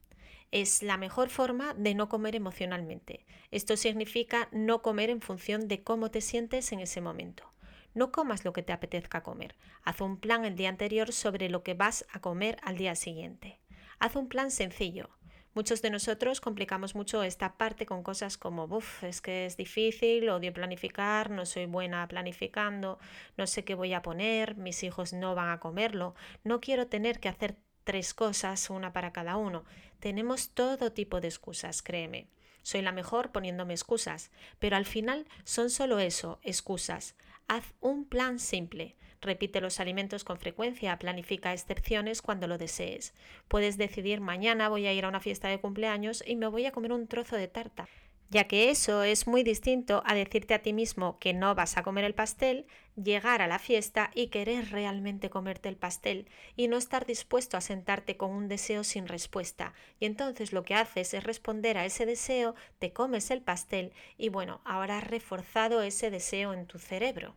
es 0.53 0.83
la 0.83 0.97
mejor 0.97 1.29
forma 1.31 1.75
de 1.75 1.95
no 1.95 2.09
comer 2.09 2.35
emocionalmente. 2.35 3.25
Esto 3.51 3.77
significa 3.77 4.49
no 4.53 4.83
comer 4.83 5.11
en 5.11 5.21
función 5.21 5.69
de 5.69 5.83
cómo 5.83 6.11
te 6.11 6.21
sientes 6.21 6.73
en 6.73 6.81
ese 6.81 7.01
momento. 7.01 7.45
No 7.94 8.12
comas 8.12 8.44
lo 8.44 8.53
que 8.53 8.62
te 8.62 8.72
apetezca 8.72 9.22
comer. 9.22 9.57
Haz 9.83 10.00
un 10.00 10.16
plan 10.16 10.44
el 10.44 10.57
día 10.57 10.68
anterior 10.68 11.12
sobre 11.12 11.48
lo 11.48 11.62
que 11.62 11.74
vas 11.74 12.07
a 12.12 12.20
comer 12.20 12.59
al 12.62 12.76
día 12.76 12.94
siguiente. 12.94 13.59
Haz 13.98 14.16
un 14.16 14.29
plan 14.29 14.50
sencillo. 14.50 15.11
Muchos 15.53 15.83
de 15.83 15.90
nosotros 15.90 16.40
complicamos 16.40 16.94
mucho 16.94 17.24
esta 17.24 17.55
parte 17.59 17.85
con 17.85 18.05
cosas 18.05 18.38
como, 18.38 18.64
uff, 18.64 19.03
es 19.03 19.20
que 19.20 19.46
es 19.46 19.57
difícil, 19.57 20.29
odio 20.29 20.53
planificar, 20.53 21.29
no 21.31 21.44
soy 21.44 21.66
buena 21.66 22.07
planificando, 22.07 23.00
no 23.37 23.48
sé 23.48 23.64
qué 23.64 23.74
voy 23.74 23.92
a 23.92 24.03
poner, 24.03 24.57
mis 24.57 24.85
hijos 24.85 25.12
no 25.12 25.35
van 25.35 25.48
a 25.48 25.59
comerlo, 25.59 26.14
no 26.44 26.61
quiero 26.61 26.87
tener 26.87 27.18
que 27.18 27.29
hacer 27.29 27.57
tres 27.83 28.14
cosas, 28.14 28.70
una 28.70 28.92
para 28.92 29.12
cada 29.12 29.37
uno. 29.37 29.64
Tenemos 29.98 30.50
todo 30.50 30.92
tipo 30.92 31.20
de 31.20 31.26
excusas, 31.26 31.83
créeme. 31.83 32.29
Soy 32.62 32.83
la 32.83 32.92
mejor 32.92 33.33
poniéndome 33.33 33.74
excusas, 33.74 34.31
pero 34.61 34.76
al 34.76 34.87
final 34.87 35.26
son 35.42 35.68
solo 35.68 35.98
eso, 35.98 36.38
excusas. 36.42 37.16
Haz 37.53 37.75
un 37.81 38.05
plan 38.05 38.39
simple. 38.39 38.95
Repite 39.21 39.61
los 39.61 39.81
alimentos 39.81 40.23
con 40.23 40.39
frecuencia, 40.39 40.97
planifica 41.01 41.53
excepciones 41.53 42.23
cuando 42.23 42.47
lo 42.47 42.59
desees. 42.59 43.13
Puedes 43.49 43.77
decidir 43.77 44.21
mañana 44.21 44.69
voy 44.69 44.87
a 44.87 44.93
ir 44.93 45.05
a 45.05 45.09
una 45.09 45.19
fiesta 45.19 45.49
de 45.49 45.59
cumpleaños 45.59 46.23
y 46.25 46.37
me 46.37 46.47
voy 46.47 46.67
a 46.67 46.71
comer 46.71 46.93
un 46.93 47.09
trozo 47.09 47.35
de 47.35 47.49
tarta 47.49 47.89
ya 48.31 48.45
que 48.45 48.71
eso 48.71 49.03
es 49.03 49.27
muy 49.27 49.43
distinto 49.43 50.03
a 50.07 50.14
decirte 50.14 50.55
a 50.55 50.62
ti 50.62 50.73
mismo 50.73 51.19
que 51.19 51.35
no 51.35 51.57
vas 51.57 51.77
a 51.77 51.83
comer 51.83 52.05
el 52.05 52.14
pastel, 52.14 52.64
llegar 52.95 53.43
a 53.43 53.49
la 53.49 53.59
fiesta 53.59 54.11
y 54.14 54.29
querer 54.29 54.71
realmente 54.71 55.31
comerte 55.31 55.69
el 55.69 55.77
pastel 55.77 56.29
y 56.57 56.69
no 56.69 56.77
estar 56.77 57.07
dispuesto 57.07 57.57
a 57.57 57.61
sentarte 57.61 58.16
con 58.16 58.31
un 58.31 58.47
deseo 58.47 58.85
sin 58.85 59.09
respuesta. 59.09 59.75
Y 59.99 60.07
entonces 60.07 60.53
lo 60.53 60.62
que 60.62 60.77
haces 60.77 61.12
es 61.12 61.25
responder 61.25 61.77
a 61.77 61.85
ese 61.85 62.07
deseo, 62.07 62.55
te 62.79 62.93
comes 62.93 63.33
el 63.33 63.43
pastel 63.43 63.93
y 64.16 64.29
bueno, 64.29 64.61
ahora 64.64 64.99
has 64.99 65.07
reforzado 65.07 65.83
ese 65.83 66.11
deseo 66.11 66.55
en 66.55 66.66
tu 66.66 66.79
cerebro. 66.79 67.35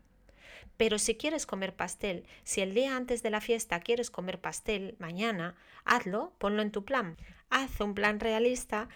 Pero 0.77 0.99
si 0.99 1.15
quieres 1.15 1.45
comer 1.45 1.75
pastel, 1.75 2.25
si 2.43 2.61
el 2.61 2.73
día 2.73 2.95
antes 2.95 3.23
de 3.23 3.31
la 3.31 3.41
fiesta 3.41 3.79
quieres 3.79 4.11
comer 4.11 4.39
pastel 4.39 4.95
mañana, 4.99 5.55
hazlo, 5.85 6.33
ponlo 6.37 6.61
en 6.61 6.71
tu 6.71 6.85
plan. 6.85 7.17
Haz 7.49 7.79
un 7.81 7.93
plan 7.93 8.19
realista 8.19 8.89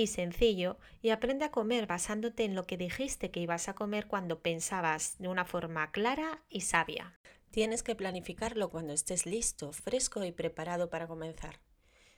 y 0.00 0.06
sencillo 0.06 0.78
y 1.02 1.10
aprende 1.10 1.44
a 1.44 1.50
comer 1.50 1.86
basándote 1.86 2.44
en 2.44 2.54
lo 2.54 2.66
que 2.66 2.76
dijiste 2.76 3.30
que 3.30 3.40
ibas 3.40 3.68
a 3.68 3.74
comer 3.74 4.06
cuando 4.06 4.40
pensabas 4.40 5.16
de 5.18 5.28
una 5.28 5.44
forma 5.44 5.90
clara 5.92 6.42
y 6.48 6.62
sabia. 6.62 7.18
Tienes 7.50 7.82
que 7.82 7.94
planificarlo 7.94 8.70
cuando 8.70 8.92
estés 8.92 9.26
listo, 9.26 9.72
fresco 9.72 10.24
y 10.24 10.32
preparado 10.32 10.88
para 10.88 11.06
comenzar. 11.06 11.60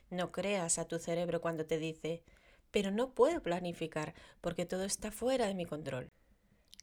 No 0.09 0.31
creas 0.31 0.77
a 0.77 0.87
tu 0.87 0.97
cerebro 0.97 1.41
cuando 1.41 1.65
te 1.65 1.77
dice, 1.77 2.23
pero 2.71 2.89
no 2.91 3.13
puedo 3.13 3.41
planificar 3.41 4.13
porque 4.39 4.65
todo 4.65 4.85
está 4.85 5.11
fuera 5.11 5.47
de 5.47 5.55
mi 5.55 5.65
control. 5.65 6.09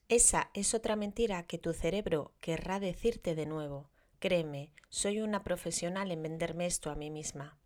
Esa 0.09 0.51
es 0.53 0.75
otra 0.75 0.97
mentira 0.97 1.45
que 1.45 1.59
tu 1.59 1.73
cerebro 1.73 2.35
querrá 2.41 2.79
decirte 2.81 3.35
de 3.35 3.47
nuevo. 3.47 3.91
Créeme, 4.19 4.75
soy 4.91 5.21
una 5.21 5.45
profesional 5.45 6.11
en 6.11 6.23
venderme 6.23 6.67
esto 6.67 6.91
a 6.91 6.95
mí 6.95 7.11
misma. 7.11 7.59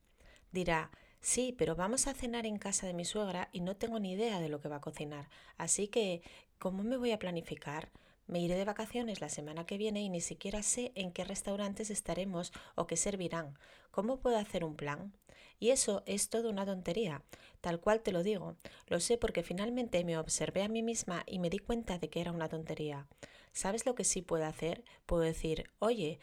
Dirá, 0.52 0.90
Sí, 1.24 1.54
pero 1.56 1.74
vamos 1.74 2.06
a 2.06 2.12
cenar 2.12 2.44
en 2.44 2.58
casa 2.58 2.86
de 2.86 2.92
mi 2.92 3.06
suegra 3.06 3.48
y 3.50 3.60
no 3.60 3.76
tengo 3.76 3.98
ni 3.98 4.12
idea 4.12 4.40
de 4.40 4.50
lo 4.50 4.60
que 4.60 4.68
va 4.68 4.76
a 4.76 4.80
cocinar. 4.82 5.30
Así 5.56 5.88
que, 5.88 6.20
¿cómo 6.58 6.82
me 6.82 6.98
voy 6.98 7.12
a 7.12 7.18
planificar? 7.18 7.88
Me 8.26 8.40
iré 8.40 8.56
de 8.56 8.66
vacaciones 8.66 9.22
la 9.22 9.30
semana 9.30 9.64
que 9.64 9.78
viene 9.78 10.02
y 10.02 10.10
ni 10.10 10.20
siquiera 10.20 10.62
sé 10.62 10.92
en 10.94 11.12
qué 11.12 11.24
restaurantes 11.24 11.88
estaremos 11.88 12.52
o 12.74 12.86
qué 12.86 12.98
servirán. 12.98 13.58
¿Cómo 13.90 14.18
puedo 14.18 14.36
hacer 14.36 14.64
un 14.64 14.76
plan? 14.76 15.14
Y 15.58 15.70
eso 15.70 16.02
es 16.04 16.28
toda 16.28 16.50
una 16.50 16.66
tontería, 16.66 17.22
tal 17.62 17.80
cual 17.80 18.02
te 18.02 18.12
lo 18.12 18.22
digo. 18.22 18.56
Lo 18.88 19.00
sé 19.00 19.16
porque 19.16 19.42
finalmente 19.42 20.04
me 20.04 20.18
observé 20.18 20.62
a 20.62 20.68
mí 20.68 20.82
misma 20.82 21.22
y 21.26 21.38
me 21.38 21.48
di 21.48 21.58
cuenta 21.58 21.98
de 21.98 22.10
que 22.10 22.20
era 22.20 22.32
una 22.32 22.50
tontería. 22.50 23.08
¿Sabes 23.54 23.86
lo 23.86 23.94
que 23.94 24.04
sí 24.04 24.20
puedo 24.20 24.44
hacer? 24.44 24.84
Puedo 25.06 25.22
decir, 25.22 25.70
oye, 25.78 26.18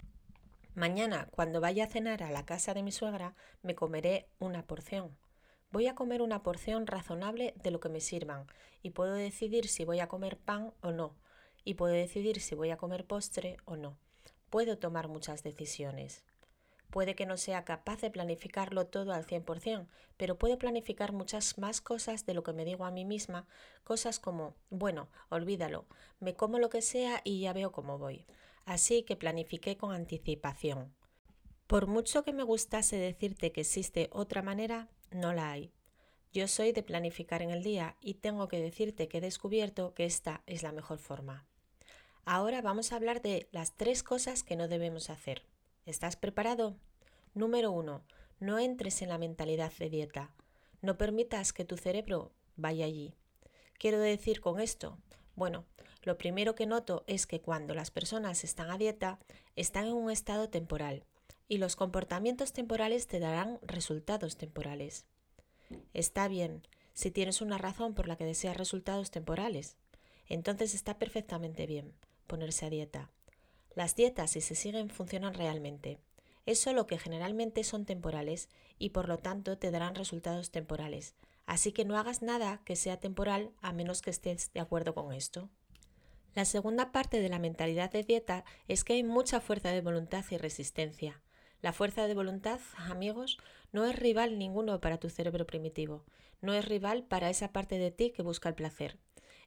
Mañana, 0.74 1.28
cuando 1.32 1.60
vaya 1.60 1.84
a 1.84 1.88
cenar 1.88 2.24
a 2.24 2.32
la 2.32 2.46
casa 2.46 2.74
de 2.74 2.82
mi 2.82 2.94
suegra, 2.94 3.36
me 3.62 3.76
comeré 3.76 4.30
una 4.40 4.66
porción. 4.66 5.18
Voy 5.70 5.88
a 5.88 5.96
comer 5.96 6.22
una 6.22 6.44
porción 6.44 6.88
razonable 6.88 7.54
de 7.62 7.72
lo 7.72 7.82
que 7.82 7.90
me 7.90 8.00
sirvan 8.00 8.48
y 8.82 8.92
puedo 8.92 9.14
decidir 9.14 9.68
si 9.68 9.84
voy 9.84 10.00
a 10.00 10.08
comer 10.08 10.38
pan 10.38 10.72
o 10.82 10.92
no, 10.92 11.18
y 11.66 11.74
puedo 11.74 11.94
decidir 11.94 12.40
si 12.40 12.56
voy 12.56 12.70
a 12.70 12.78
comer 12.78 13.06
postre 13.06 13.58
o 13.66 13.76
no. 13.76 13.98
Puedo 14.50 14.78
tomar 14.78 15.10
muchas 15.10 15.44
decisiones. 15.44 16.24
Puede 16.90 17.16
que 17.16 17.26
no 17.26 17.36
sea 17.36 17.66
capaz 17.66 18.00
de 18.00 18.10
planificarlo 18.10 18.88
todo 18.88 19.12
al 19.12 19.26
100%, 19.26 19.88
pero 20.16 20.38
puedo 20.38 20.58
planificar 20.58 21.12
muchas 21.12 21.58
más 21.58 21.82
cosas 21.82 22.26
de 22.26 22.34
lo 22.34 22.44
que 22.44 22.54
me 22.54 22.64
digo 22.64 22.86
a 22.86 22.92
mí 22.92 23.04
misma, 23.04 23.46
cosas 23.84 24.20
como, 24.20 24.56
bueno, 24.70 25.10
olvídalo, 25.28 25.86
me 26.22 26.34
como 26.34 26.60
lo 26.60 26.70
que 26.70 26.82
sea 26.82 27.20
y 27.26 27.42
ya 27.42 27.52
veo 27.52 27.74
cómo 27.74 27.98
voy. 27.98 28.26
Así 28.66 29.04
que 29.04 29.16
planifiqué 29.16 29.78
con 29.78 29.94
anticipación. 29.94 30.94
Por 31.68 31.88
mucho 31.88 32.24
que 32.24 32.34
me 32.34 32.44
gustase 32.44 32.98
decirte 32.98 33.52
que 33.52 33.62
existe 33.62 34.10
otra 34.12 34.42
manera, 34.42 34.90
no 35.12 35.34
la 35.34 35.52
hay. 35.52 35.72
Yo 36.34 36.48
soy 36.48 36.72
de 36.72 36.84
planificar 36.84 37.42
en 37.42 37.52
el 37.52 37.64
día 37.64 37.98
y 38.02 38.16
tengo 38.16 38.48
que 38.48 38.62
decirte 38.62 39.08
que 39.08 39.18
he 39.18 39.22
descubierto 39.22 39.94
que 39.94 40.06
esta 40.06 40.44
es 40.48 40.64
la 40.64 40.72
mejor 40.72 40.98
forma. 40.98 41.46
Ahora 42.24 42.62
vamos 42.62 42.92
a 42.92 42.96
hablar 42.96 43.22
de 43.22 43.50
las 43.52 43.76
tres 43.76 44.04
cosas 44.04 44.44
que 44.44 44.56
no 44.56 44.68
debemos 44.68 45.10
hacer. 45.10 45.44
¿Estás 45.86 46.16
preparado? 46.16 46.78
Número 47.34 47.72
1. 47.72 48.04
No 48.40 48.60
entres 48.60 49.02
en 49.02 49.10
la 49.10 49.18
mentalidad 49.18 49.74
de 49.80 49.90
dieta. 49.90 50.32
No 50.82 50.98
permitas 50.98 51.52
que 51.52 51.66
tu 51.66 51.78
cerebro 51.78 52.32
vaya 52.56 52.86
allí. 52.86 53.14
Quiero 53.78 54.00
decir 54.00 54.42
con 54.42 54.60
esto, 54.60 54.98
bueno, 55.36 55.66
lo 56.04 56.18
primero 56.18 56.56
que 56.56 56.66
noto 56.66 57.04
es 57.08 57.28
que 57.28 57.42
cuando 57.42 57.74
las 57.74 57.92
personas 57.92 58.44
están 58.44 58.72
a 58.72 58.78
dieta, 58.78 59.20
están 59.56 59.86
en 59.86 59.94
un 59.94 60.10
estado 60.10 60.50
temporal 60.50 61.04
y 61.48 61.58
los 61.58 61.76
comportamientos 61.76 62.54
temporales 62.54 63.08
te 63.08 63.20
darán 63.20 63.60
resultados 63.62 64.38
temporales. 64.38 65.06
Está 65.94 66.28
bien, 66.28 66.64
si 66.94 67.12
tienes 67.12 67.42
una 67.42 67.58
razón 67.58 67.94
por 67.94 68.08
la 68.08 68.16
que 68.16 68.26
deseas 68.26 68.58
resultados 68.58 69.12
temporales, 69.12 69.78
entonces 70.28 70.74
está 70.74 70.98
perfectamente 70.98 71.68
bien 71.68 71.94
ponerse 72.28 72.66
a 72.66 72.70
dieta. 72.70 73.12
Las 73.76 73.96
dietas, 73.96 74.32
si 74.32 74.42
se 74.42 74.56
siguen, 74.56 74.90
funcionan 74.90 75.34
realmente. 75.34 76.00
Es 76.46 76.60
solo 76.60 76.88
que 76.88 76.98
generalmente 76.98 77.64
son 77.64 77.86
temporales 77.86 78.50
y 78.80 78.90
por 78.90 79.08
lo 79.08 79.18
tanto 79.18 79.58
te 79.58 79.72
darán 79.72 79.96
resultados 79.96 80.52
temporales. 80.52 81.16
Así 81.46 81.72
que 81.72 81.86
no 81.86 81.98
hagas 81.98 82.22
nada 82.22 82.62
que 82.66 82.76
sea 82.76 83.00
temporal 83.00 83.52
a 83.62 83.74
menos 83.74 84.02
que 84.02 84.10
estés 84.10 84.52
de 84.54 84.60
acuerdo 84.60 84.94
con 84.96 85.14
esto. 85.14 85.50
La 86.34 86.46
segunda 86.46 86.94
parte 86.94 87.20
de 87.20 87.28
la 87.28 87.40
mentalidad 87.40 87.92
de 87.92 88.04
dieta 88.04 88.46
es 88.70 88.86
que 88.86 88.94
hay 88.94 89.04
mucha 89.04 89.42
fuerza 89.42 89.70
de 89.72 89.82
voluntad 89.82 90.24
y 90.30 90.38
resistencia. 90.38 91.22
La 91.62 91.74
fuerza 91.74 92.08
de 92.08 92.14
voluntad, 92.14 92.60
amigos, 92.78 93.38
no 93.74 93.86
es 93.86 93.96
rival 93.96 94.40
ninguno 94.40 94.80
para 94.80 94.98
tu 94.98 95.10
cerebro 95.10 95.46
primitivo, 95.46 96.06
no 96.40 96.54
es 96.54 96.64
rival 96.66 97.04
para 97.04 97.30
esa 97.30 97.52
parte 97.52 97.78
de 97.78 97.92
ti 97.92 98.12
que 98.12 98.24
busca 98.24 98.48
el 98.48 98.56
placer. 98.56 98.98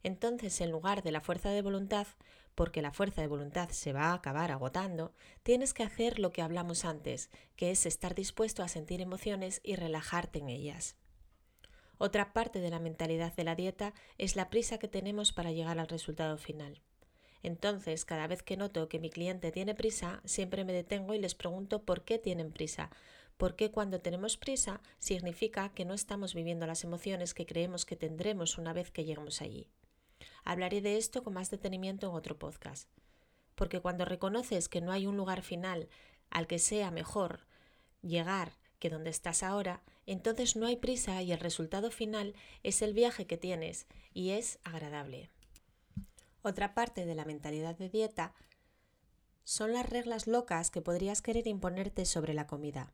Entonces, 0.03 0.61
en 0.61 0.71
lugar 0.71 1.03
de 1.03 1.11
la 1.11 1.23
fuerza 1.23 1.49
de 1.49 1.63
voluntad, 1.63 2.07
porque 2.55 2.83
la 2.83 2.93
fuerza 2.93 3.23
de 3.23 3.29
voluntad 3.29 3.71
se 3.71 3.95
va 3.95 4.11
a 4.11 4.15
acabar 4.15 4.53
agotando, 4.53 5.15
tienes 5.43 5.73
que 5.73 5.83
hacer 5.83 6.19
lo 6.19 6.33
que 6.33 6.43
hablamos 6.43 6.85
antes, 6.85 7.31
que 7.57 7.71
es 7.71 7.87
estar 7.87 8.15
dispuesto 8.15 8.63
a 8.63 8.69
sentir 8.69 9.01
emociones 9.01 9.61
y 9.65 9.77
relajarte 9.77 10.39
en 10.39 10.51
ellas. 10.51 10.97
Otra 11.99 12.33
parte 12.33 12.61
de 12.61 12.71
la 12.71 12.81
mentalidad 12.81 13.35
de 13.35 13.45
la 13.45 13.55
dieta 13.55 13.95
es 14.19 14.37
la 14.37 14.51
prisa 14.51 14.79
que 14.79 14.89
tenemos 14.89 15.33
para 15.33 15.53
llegar 15.53 15.79
al 15.79 15.89
resultado 15.89 16.37
final. 16.37 16.81
Entonces, 17.43 18.05
cada 18.05 18.27
vez 18.27 18.43
que 18.43 18.57
noto 18.57 18.89
que 18.89 18.99
mi 18.99 19.11
cliente 19.11 19.53
tiene 19.53 19.75
prisa, 19.75 20.23
siempre 20.25 20.65
me 20.65 20.73
detengo 20.73 21.13
y 21.13 21.19
les 21.19 21.35
pregunto 21.35 21.83
por 21.83 22.03
qué 22.03 22.19
tienen 22.19 22.51
prisa. 22.51 22.91
Porque 23.37 23.71
cuando 23.71 24.01
tenemos 24.01 24.37
prisa 24.37 24.81
significa 24.99 25.69
que 25.75 25.85
no 25.85 25.93
estamos 25.93 26.35
viviendo 26.35 26.67
las 26.67 26.85
emociones 26.85 27.35
que 27.35 27.47
creemos 27.47 27.85
que 27.85 27.97
tendremos 27.97 28.57
una 28.57 28.73
vez 28.73 28.91
que 28.91 29.05
lleguemos 29.05 29.43
allí. 29.43 29.69
Hablaré 30.45 30.81
de 30.81 30.97
esto 30.97 31.23
con 31.23 31.35
más 31.35 31.51
detenimiento 31.51 32.09
en 32.09 32.15
otro 32.15 32.39
podcast. 32.39 32.89
Porque 33.55 33.81
cuando 33.81 34.05
reconoces 34.05 34.69
que 34.69 34.81
no 34.81 34.91
hay 34.91 35.07
un 35.07 35.17
lugar 35.17 35.43
final 35.43 35.89
al 36.31 36.47
que 36.47 36.59
sea 36.59 36.91
mejor 36.91 37.47
llegar 38.01 38.53
que 38.85 38.91
donde 38.91 39.09
estás 39.09 39.43
ahora, 39.43 39.81
entonces 40.05 40.57
no 40.57 40.67
hay 40.67 40.77
prisa 40.77 41.23
y 41.23 41.33
el 41.33 41.41
resultado 41.41 41.91
final 41.91 42.35
es 42.63 42.83
el 42.83 42.93
viaje 42.93 43.27
que 43.27 43.39
tienes 43.39 43.87
y 44.13 44.33
es 44.33 44.59
agradable. 44.63 45.31
Otra 46.43 46.75
parte 46.75 47.07
de 47.07 47.15
la 47.15 47.25
mentalidad 47.25 47.79
de 47.79 47.89
dieta 47.89 48.35
son 49.43 49.73
las 49.73 49.89
reglas 49.89 50.27
locas 50.27 50.71
que 50.71 50.83
podrías 50.83 51.23
querer 51.23 51.47
imponerte 51.47 52.05
sobre 52.05 52.35
la 52.35 52.47
comida. 52.47 52.93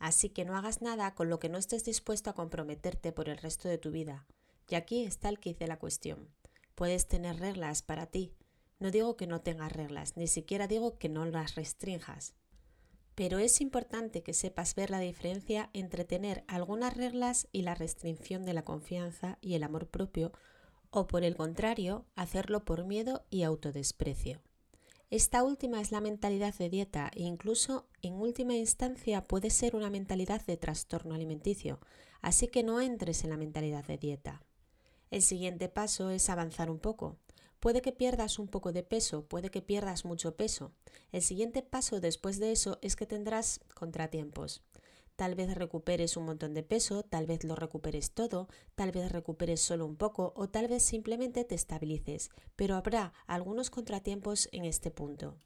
Así 0.00 0.30
que 0.30 0.44
no 0.44 0.56
hagas 0.56 0.82
nada 0.82 1.14
con 1.14 1.30
lo 1.30 1.38
que 1.38 1.48
no 1.48 1.58
estés 1.58 1.84
dispuesto 1.84 2.30
a 2.30 2.34
comprometerte 2.34 3.12
por 3.12 3.28
el 3.28 3.36
resto 3.36 3.68
de 3.68 3.78
tu 3.78 3.92
vida. 3.92 4.26
Y 4.66 4.74
aquí 4.74 5.04
está 5.04 5.28
el 5.28 5.38
kit 5.38 5.60
de 5.60 5.68
la 5.68 5.78
cuestión. 5.78 6.28
Puedes 6.74 7.06
tener 7.06 7.38
reglas 7.38 7.82
para 7.82 8.06
ti. 8.06 8.34
No 8.80 8.90
digo 8.90 9.16
que 9.16 9.28
no 9.28 9.42
tengas 9.42 9.70
reglas, 9.70 10.16
ni 10.16 10.26
siquiera 10.26 10.66
digo 10.66 10.98
que 10.98 11.08
no 11.08 11.24
las 11.24 11.54
restrinjas. 11.54 12.34
Pero 13.14 13.38
es 13.38 13.60
importante 13.60 14.22
que 14.22 14.32
sepas 14.32 14.74
ver 14.74 14.90
la 14.90 15.00
diferencia 15.00 15.70
entre 15.72 16.04
tener 16.04 16.44
algunas 16.46 16.96
reglas 16.96 17.48
y 17.52 17.62
la 17.62 17.74
restricción 17.74 18.44
de 18.44 18.54
la 18.54 18.64
confianza 18.64 19.38
y 19.40 19.54
el 19.54 19.62
amor 19.62 19.88
propio 19.88 20.32
o 20.90 21.06
por 21.06 21.24
el 21.24 21.36
contrario, 21.36 22.04
hacerlo 22.16 22.64
por 22.64 22.84
miedo 22.84 23.24
y 23.30 23.44
autodesprecio. 23.44 24.40
Esta 25.10 25.42
última 25.42 25.80
es 25.80 25.90
la 25.90 26.00
mentalidad 26.00 26.54
de 26.54 26.68
dieta 26.68 27.10
e 27.14 27.22
incluso 27.22 27.88
en 28.02 28.14
última 28.14 28.54
instancia 28.54 29.26
puede 29.26 29.50
ser 29.50 29.74
una 29.74 29.90
mentalidad 29.90 30.44
de 30.46 30.56
trastorno 30.56 31.14
alimenticio, 31.14 31.80
así 32.20 32.48
que 32.48 32.62
no 32.62 32.80
entres 32.80 33.24
en 33.24 33.30
la 33.30 33.36
mentalidad 33.36 33.84
de 33.84 33.98
dieta. 33.98 34.42
El 35.10 35.22
siguiente 35.22 35.68
paso 35.68 36.10
es 36.10 36.30
avanzar 36.30 36.70
un 36.70 36.78
poco. 36.78 37.16
Puede 37.60 37.82
que 37.82 37.92
pierdas 37.92 38.38
un 38.38 38.48
poco 38.48 38.72
de 38.72 38.82
peso, 38.82 39.26
puede 39.26 39.50
que 39.50 39.60
pierdas 39.60 40.06
mucho 40.06 40.34
peso. 40.34 40.72
El 41.12 41.20
siguiente 41.20 41.62
paso 41.62 42.00
después 42.00 42.38
de 42.38 42.52
eso 42.52 42.78
es 42.80 42.96
que 42.96 43.06
tendrás 43.06 43.60
contratiempos. 43.74 44.62
Tal 45.14 45.34
vez 45.34 45.54
recuperes 45.54 46.16
un 46.16 46.24
montón 46.24 46.54
de 46.54 46.62
peso, 46.62 47.02
tal 47.02 47.26
vez 47.26 47.44
lo 47.44 47.54
recuperes 47.54 48.12
todo, 48.12 48.48
tal 48.74 48.90
vez 48.92 49.12
recuperes 49.12 49.60
solo 49.60 49.84
un 49.84 49.96
poco 49.96 50.32
o 50.34 50.48
tal 50.48 50.68
vez 50.68 50.82
simplemente 50.82 51.44
te 51.44 51.54
estabilices, 51.54 52.30
pero 52.56 52.76
habrá 52.76 53.12
algunos 53.26 53.68
contratiempos 53.68 54.48
en 54.52 54.64
este 54.64 54.90
punto. 54.90 55.36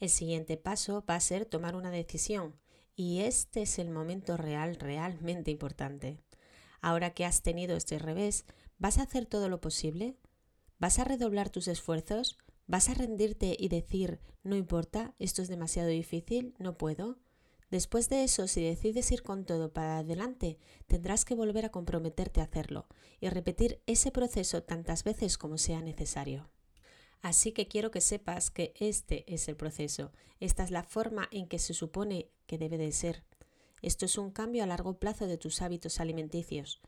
El 0.00 0.08
siguiente 0.10 0.56
paso 0.56 1.04
va 1.08 1.14
a 1.14 1.20
ser 1.20 1.46
tomar 1.46 1.76
una 1.76 1.92
decisión 1.92 2.56
y 2.96 3.20
este 3.20 3.62
es 3.62 3.78
el 3.78 3.90
momento 3.90 4.36
real 4.36 4.74
realmente 4.74 5.52
importante. 5.52 6.18
Ahora 6.80 7.14
que 7.14 7.24
has 7.24 7.42
tenido 7.42 7.76
este 7.76 8.00
revés, 8.00 8.44
¿vas 8.78 8.98
a 8.98 9.02
hacer 9.02 9.26
todo 9.26 9.48
lo 9.48 9.60
posible? 9.60 10.16
¿Vas 10.78 10.98
a 10.98 11.04
redoblar 11.04 11.48
tus 11.48 11.68
esfuerzos? 11.68 12.36
¿Vas 12.66 12.90
a 12.90 12.94
rendirte 12.94 13.56
y 13.58 13.68
decir, 13.68 14.20
no 14.42 14.56
importa, 14.56 15.14
esto 15.18 15.40
es 15.40 15.48
demasiado 15.48 15.88
difícil, 15.88 16.54
no 16.58 16.76
puedo? 16.76 17.18
Después 17.70 18.10
de 18.10 18.24
eso, 18.24 18.46
si 18.46 18.62
decides 18.62 19.10
ir 19.10 19.22
con 19.22 19.46
todo 19.46 19.72
para 19.72 19.98
adelante, 19.98 20.58
tendrás 20.86 21.24
que 21.24 21.34
volver 21.34 21.64
a 21.64 21.70
comprometerte 21.70 22.40
a 22.40 22.44
hacerlo 22.44 22.86
y 23.20 23.28
repetir 23.28 23.80
ese 23.86 24.10
proceso 24.10 24.62
tantas 24.62 25.02
veces 25.02 25.38
como 25.38 25.56
sea 25.56 25.80
necesario. 25.80 26.50
Así 27.22 27.52
que 27.52 27.66
quiero 27.66 27.90
que 27.90 28.02
sepas 28.02 28.50
que 28.50 28.74
este 28.78 29.24
es 29.32 29.48
el 29.48 29.56
proceso, 29.56 30.12
esta 30.40 30.62
es 30.62 30.70
la 30.70 30.84
forma 30.84 31.26
en 31.32 31.48
que 31.48 31.58
se 31.58 31.72
supone 31.72 32.28
que 32.46 32.58
debe 32.58 32.76
de 32.76 32.92
ser. 32.92 33.24
Esto 33.80 34.04
es 34.04 34.18
un 34.18 34.30
cambio 34.30 34.62
a 34.62 34.66
largo 34.66 34.98
plazo 34.98 35.26
de 35.26 35.38
tus 35.38 35.62
hábitos 35.62 36.00
alimenticios. 36.00 36.82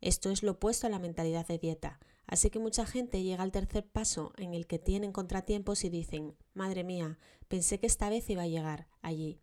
Esto 0.00 0.30
es 0.30 0.42
lo 0.42 0.52
opuesto 0.52 0.86
a 0.86 0.90
la 0.90 0.98
mentalidad 0.98 1.46
de 1.46 1.58
dieta, 1.58 1.98
así 2.26 2.50
que 2.50 2.58
mucha 2.58 2.86
gente 2.86 3.22
llega 3.22 3.42
al 3.42 3.52
tercer 3.52 3.86
paso 3.86 4.32
en 4.36 4.54
el 4.54 4.66
que 4.66 4.78
tienen 4.78 5.12
contratiempos 5.12 5.84
y 5.84 5.90
dicen, 5.90 6.36
madre 6.52 6.84
mía, 6.84 7.18
pensé 7.48 7.78
que 7.78 7.86
esta 7.86 8.08
vez 8.08 8.28
iba 8.30 8.42
a 8.42 8.48
llegar 8.48 8.88
allí 9.02 9.40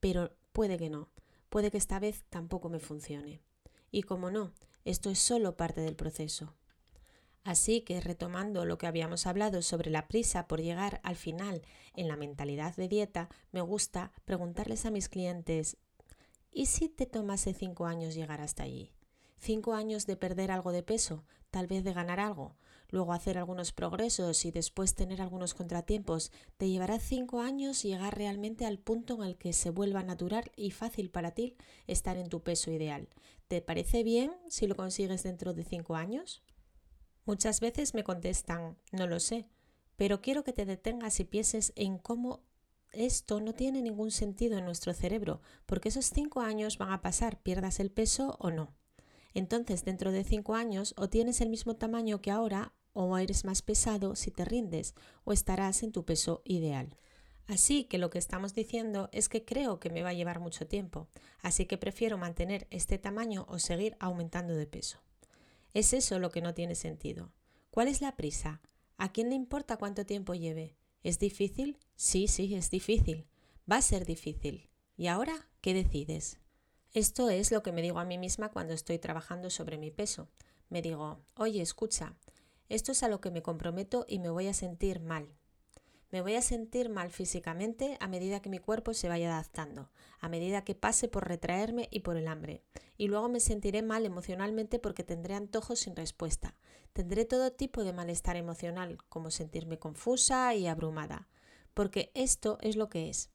pero 0.00 0.34
puede 0.52 0.78
que 0.78 0.90
no, 0.90 1.10
puede 1.48 1.70
que 1.70 1.78
esta 1.78 1.98
vez 1.98 2.24
tampoco 2.30 2.68
me 2.68 2.80
funcione. 2.80 3.40
Y 3.90 4.02
como 4.02 4.30
no, 4.30 4.54
esto 4.84 5.10
es 5.10 5.18
solo 5.18 5.56
parte 5.56 5.82
del 5.82 5.96
proceso. 5.96 6.54
Así 7.44 7.82
que 7.82 8.00
retomando 8.00 8.64
lo 8.64 8.76
que 8.76 8.86
habíamos 8.86 9.26
hablado 9.26 9.62
sobre 9.62 9.90
la 9.90 10.08
prisa 10.08 10.46
por 10.46 10.60
llegar 10.60 11.00
al 11.04 11.16
final 11.16 11.62
en 11.94 12.08
la 12.08 12.16
mentalidad 12.16 12.76
de 12.76 12.88
dieta, 12.88 13.28
me 13.52 13.60
gusta 13.60 14.12
preguntarles 14.24 14.84
a 14.84 14.90
mis 14.90 15.08
clientes, 15.08 15.76
¿y 16.50 16.66
si 16.66 16.88
te 16.88 17.06
tomase 17.06 17.54
cinco 17.54 17.86
años 17.86 18.14
llegar 18.14 18.40
hasta 18.40 18.64
allí? 18.64 18.92
cinco 19.40 19.72
años 19.72 20.06
de 20.06 20.16
perder 20.16 20.50
algo 20.50 20.70
de 20.70 20.82
peso, 20.82 21.24
tal 21.50 21.66
vez 21.66 21.84
de 21.84 21.92
ganar 21.92 22.20
algo, 22.20 22.56
luego 22.88 23.12
hacer 23.12 23.38
algunos 23.38 23.72
progresos 23.72 24.44
y 24.44 24.50
después 24.50 24.94
tener 24.94 25.20
algunos 25.20 25.54
contratiempos, 25.54 26.32
te 26.56 26.68
llevará 26.68 26.98
cinco 26.98 27.40
años 27.40 27.82
llegar 27.82 28.16
realmente 28.16 28.66
al 28.66 28.78
punto 28.78 29.14
en 29.14 29.28
el 29.28 29.36
que 29.36 29.52
se 29.52 29.70
vuelva 29.70 30.02
natural 30.02 30.50
y 30.56 30.70
fácil 30.70 31.10
para 31.10 31.32
ti 31.32 31.56
estar 31.86 32.16
en 32.16 32.28
tu 32.28 32.42
peso 32.42 32.70
ideal. 32.70 33.08
¿Te 33.48 33.60
parece 33.62 34.02
bien 34.02 34.32
si 34.48 34.66
lo 34.66 34.76
consigues 34.76 35.22
dentro 35.22 35.54
de 35.54 35.64
cinco 35.64 35.96
años? 35.96 36.42
Muchas 37.24 37.60
veces 37.60 37.94
me 37.94 38.04
contestan, 38.04 38.76
no 38.92 39.06
lo 39.06 39.20
sé, 39.20 39.48
pero 39.96 40.20
quiero 40.20 40.44
que 40.44 40.52
te 40.52 40.64
detengas 40.64 41.20
y 41.20 41.24
pienses 41.24 41.72
en 41.76 41.98
cómo 41.98 42.42
esto 42.92 43.40
no 43.40 43.54
tiene 43.54 43.82
ningún 43.82 44.10
sentido 44.10 44.58
en 44.58 44.64
nuestro 44.64 44.94
cerebro, 44.94 45.40
porque 45.66 45.90
esos 45.90 46.06
cinco 46.06 46.40
años 46.40 46.78
van 46.78 46.92
a 46.92 47.02
pasar, 47.02 47.40
pierdas 47.40 47.78
el 47.80 47.90
peso 47.90 48.36
o 48.40 48.50
no. 48.50 48.74
Entonces, 49.34 49.84
dentro 49.84 50.12
de 50.12 50.24
cinco 50.24 50.54
años, 50.54 50.94
o 50.96 51.08
tienes 51.08 51.40
el 51.40 51.48
mismo 51.48 51.76
tamaño 51.76 52.20
que 52.20 52.30
ahora, 52.30 52.72
o 52.92 53.16
eres 53.18 53.44
más 53.44 53.62
pesado 53.62 54.16
si 54.16 54.30
te 54.30 54.44
rindes, 54.44 54.94
o 55.24 55.32
estarás 55.32 55.82
en 55.82 55.92
tu 55.92 56.04
peso 56.04 56.42
ideal. 56.44 56.96
Así 57.46 57.84
que 57.84 57.98
lo 57.98 58.10
que 58.10 58.18
estamos 58.18 58.54
diciendo 58.54 59.08
es 59.12 59.28
que 59.28 59.44
creo 59.44 59.80
que 59.80 59.90
me 59.90 60.02
va 60.02 60.10
a 60.10 60.14
llevar 60.14 60.38
mucho 60.38 60.68
tiempo, 60.68 61.08
así 61.40 61.66
que 61.66 61.78
prefiero 61.78 62.16
mantener 62.16 62.68
este 62.70 62.96
tamaño 62.98 63.44
o 63.48 63.58
seguir 63.58 63.96
aumentando 63.98 64.54
de 64.54 64.66
peso. 64.66 65.00
Es 65.74 65.92
eso 65.92 66.18
lo 66.18 66.30
que 66.30 66.42
no 66.42 66.54
tiene 66.54 66.74
sentido. 66.74 67.32
¿Cuál 67.70 67.88
es 67.88 68.00
la 68.00 68.16
prisa? 68.16 68.60
¿A 68.98 69.12
quién 69.12 69.30
le 69.30 69.34
importa 69.34 69.78
cuánto 69.78 70.06
tiempo 70.06 70.34
lleve? 70.34 70.76
¿Es 71.02 71.18
difícil? 71.18 71.78
Sí, 71.96 72.28
sí, 72.28 72.54
es 72.54 72.70
difícil. 72.70 73.26
Va 73.70 73.76
a 73.76 73.82
ser 73.82 74.04
difícil. 74.04 74.68
¿Y 74.96 75.06
ahora 75.06 75.48
qué 75.60 75.74
decides? 75.74 76.38
Esto 76.92 77.30
es 77.30 77.52
lo 77.52 77.62
que 77.62 77.70
me 77.70 77.82
digo 77.82 78.00
a 78.00 78.04
mí 78.04 78.18
misma 78.18 78.48
cuando 78.48 78.74
estoy 78.74 78.98
trabajando 78.98 79.48
sobre 79.48 79.78
mi 79.78 79.92
peso. 79.92 80.28
Me 80.70 80.82
digo, 80.82 81.20
oye, 81.36 81.62
escucha, 81.62 82.16
esto 82.68 82.90
es 82.90 83.04
a 83.04 83.08
lo 83.08 83.20
que 83.20 83.30
me 83.30 83.42
comprometo 83.42 84.04
y 84.08 84.18
me 84.18 84.28
voy 84.28 84.48
a 84.48 84.54
sentir 84.54 84.98
mal. 84.98 85.28
Me 86.10 86.20
voy 86.20 86.34
a 86.34 86.42
sentir 86.42 86.88
mal 86.88 87.10
físicamente 87.10 87.96
a 88.00 88.08
medida 88.08 88.40
que 88.42 88.48
mi 88.48 88.58
cuerpo 88.58 88.92
se 88.92 89.08
vaya 89.08 89.32
adaptando, 89.32 89.88
a 90.18 90.28
medida 90.28 90.64
que 90.64 90.74
pase 90.74 91.06
por 91.06 91.28
retraerme 91.28 91.86
y 91.92 92.00
por 92.00 92.16
el 92.16 92.26
hambre. 92.26 92.64
Y 92.98 93.06
luego 93.06 93.28
me 93.28 93.38
sentiré 93.38 93.82
mal 93.82 94.04
emocionalmente 94.04 94.80
porque 94.80 95.04
tendré 95.04 95.34
antojos 95.34 95.78
sin 95.78 95.94
respuesta. 95.94 96.56
Tendré 96.92 97.24
todo 97.24 97.52
tipo 97.52 97.84
de 97.84 97.92
malestar 97.92 98.34
emocional, 98.34 98.98
como 99.08 99.30
sentirme 99.30 99.78
confusa 99.78 100.56
y 100.56 100.66
abrumada. 100.66 101.28
Porque 101.72 102.10
esto 102.14 102.58
es 102.60 102.74
lo 102.74 102.88
que 102.88 103.08
es. 103.08 103.30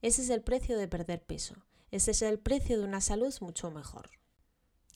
Ese 0.00 0.22
es 0.22 0.30
el 0.30 0.42
precio 0.42 0.78
de 0.78 0.86
perder 0.86 1.24
peso. 1.24 1.56
Ese 1.90 2.12
es 2.12 2.22
el 2.22 2.38
precio 2.38 2.78
de 2.78 2.84
una 2.84 3.00
salud 3.00 3.34
mucho 3.40 3.70
mejor. 3.70 4.10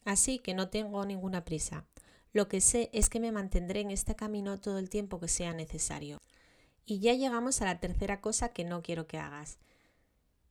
Así 0.04 0.38
que 0.38 0.54
no 0.54 0.68
tengo 0.68 1.04
ninguna 1.04 1.44
prisa. 1.44 1.86
Lo 2.32 2.48
que 2.48 2.60
sé 2.60 2.90
es 2.92 3.08
que 3.08 3.20
me 3.20 3.32
mantendré 3.32 3.80
en 3.80 3.90
este 3.90 4.14
camino 4.14 4.60
todo 4.60 4.78
el 4.78 4.90
tiempo 4.90 5.20
que 5.20 5.28
sea 5.28 5.52
necesario. 5.52 6.20
Y 6.84 6.98
ya 7.00 7.14
llegamos 7.14 7.62
a 7.62 7.64
la 7.64 7.80
tercera 7.80 8.20
cosa 8.20 8.50
que 8.50 8.64
no 8.64 8.82
quiero 8.82 9.06
que 9.06 9.18
hagas. 9.18 9.58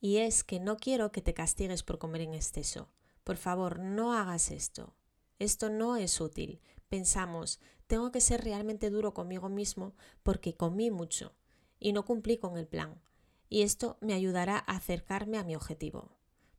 Y 0.02 0.18
es 0.18 0.44
que 0.44 0.60
no 0.60 0.78
quiero 0.78 1.12
que 1.12 1.22
te 1.22 1.34
castigues 1.34 1.84
por 1.84 2.00
comer 2.00 2.22
en 2.22 2.34
exceso. 2.34 2.90
Por 3.24 3.38
favor, 3.38 3.80
no 3.80 4.14
hagas 4.14 4.52
esto. 4.52 4.94
Esto 5.40 5.70
no 5.70 5.96
es 5.96 6.20
útil. 6.20 6.62
Pensamos, 6.90 7.60
tengo 7.88 8.12
que 8.12 8.22
ser 8.22 8.44
realmente 8.44 8.90
duro 8.90 9.14
conmigo 9.14 9.50
mismo 9.50 9.94
porque 10.24 10.56
comí 10.56 10.90
mucho 10.90 11.34
y 11.80 11.94
no 11.94 12.06
cumplí 12.06 12.38
con 12.38 12.58
el 12.58 12.68
plan. 12.68 13.02
Y 13.50 13.62
esto 13.62 13.98
me 14.02 14.14
ayudará 14.14 14.58
a 14.58 14.78
acercarme 14.78 15.38
a 15.38 15.44
mi 15.44 15.56
objetivo. 15.56 16.12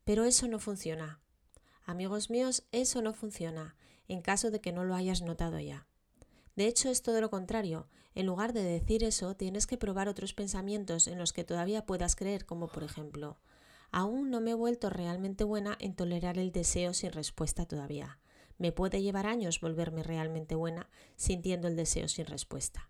Pero 0.05 0.23
eso 0.23 0.47
no 0.47 0.59
funciona. 0.59 1.19
Amigos 1.85 2.29
míos, 2.29 2.63
eso 2.71 3.01
no 3.01 3.13
funciona, 3.13 3.75
en 4.07 4.21
caso 4.21 4.51
de 4.51 4.61
que 4.61 4.71
no 4.71 4.85
lo 4.85 4.95
hayas 4.95 5.21
notado 5.21 5.59
ya. 5.59 5.87
De 6.55 6.67
hecho, 6.67 6.89
es 6.89 7.01
todo 7.01 7.19
lo 7.21 7.29
contrario. 7.29 7.87
En 8.13 8.25
lugar 8.25 8.53
de 8.53 8.63
decir 8.63 9.03
eso, 9.03 9.35
tienes 9.35 9.67
que 9.67 9.77
probar 9.77 10.07
otros 10.07 10.33
pensamientos 10.33 11.07
en 11.07 11.17
los 11.17 11.33
que 11.33 11.43
todavía 11.43 11.85
puedas 11.85 12.15
creer, 12.15 12.45
como 12.45 12.67
por 12.67 12.83
ejemplo, 12.83 13.37
aún 13.91 14.29
no 14.29 14.41
me 14.41 14.51
he 14.51 14.55
vuelto 14.55 14.89
realmente 14.89 15.43
buena 15.43 15.75
en 15.79 15.95
tolerar 15.95 16.37
el 16.37 16.51
deseo 16.51 16.93
sin 16.93 17.11
respuesta 17.11 17.65
todavía. 17.65 18.19
Me 18.57 18.71
puede 18.71 19.01
llevar 19.01 19.25
años 19.25 19.59
volverme 19.59 20.03
realmente 20.03 20.55
buena 20.55 20.89
sintiendo 21.17 21.67
el 21.67 21.75
deseo 21.75 22.07
sin 22.07 22.25
respuesta. 22.25 22.89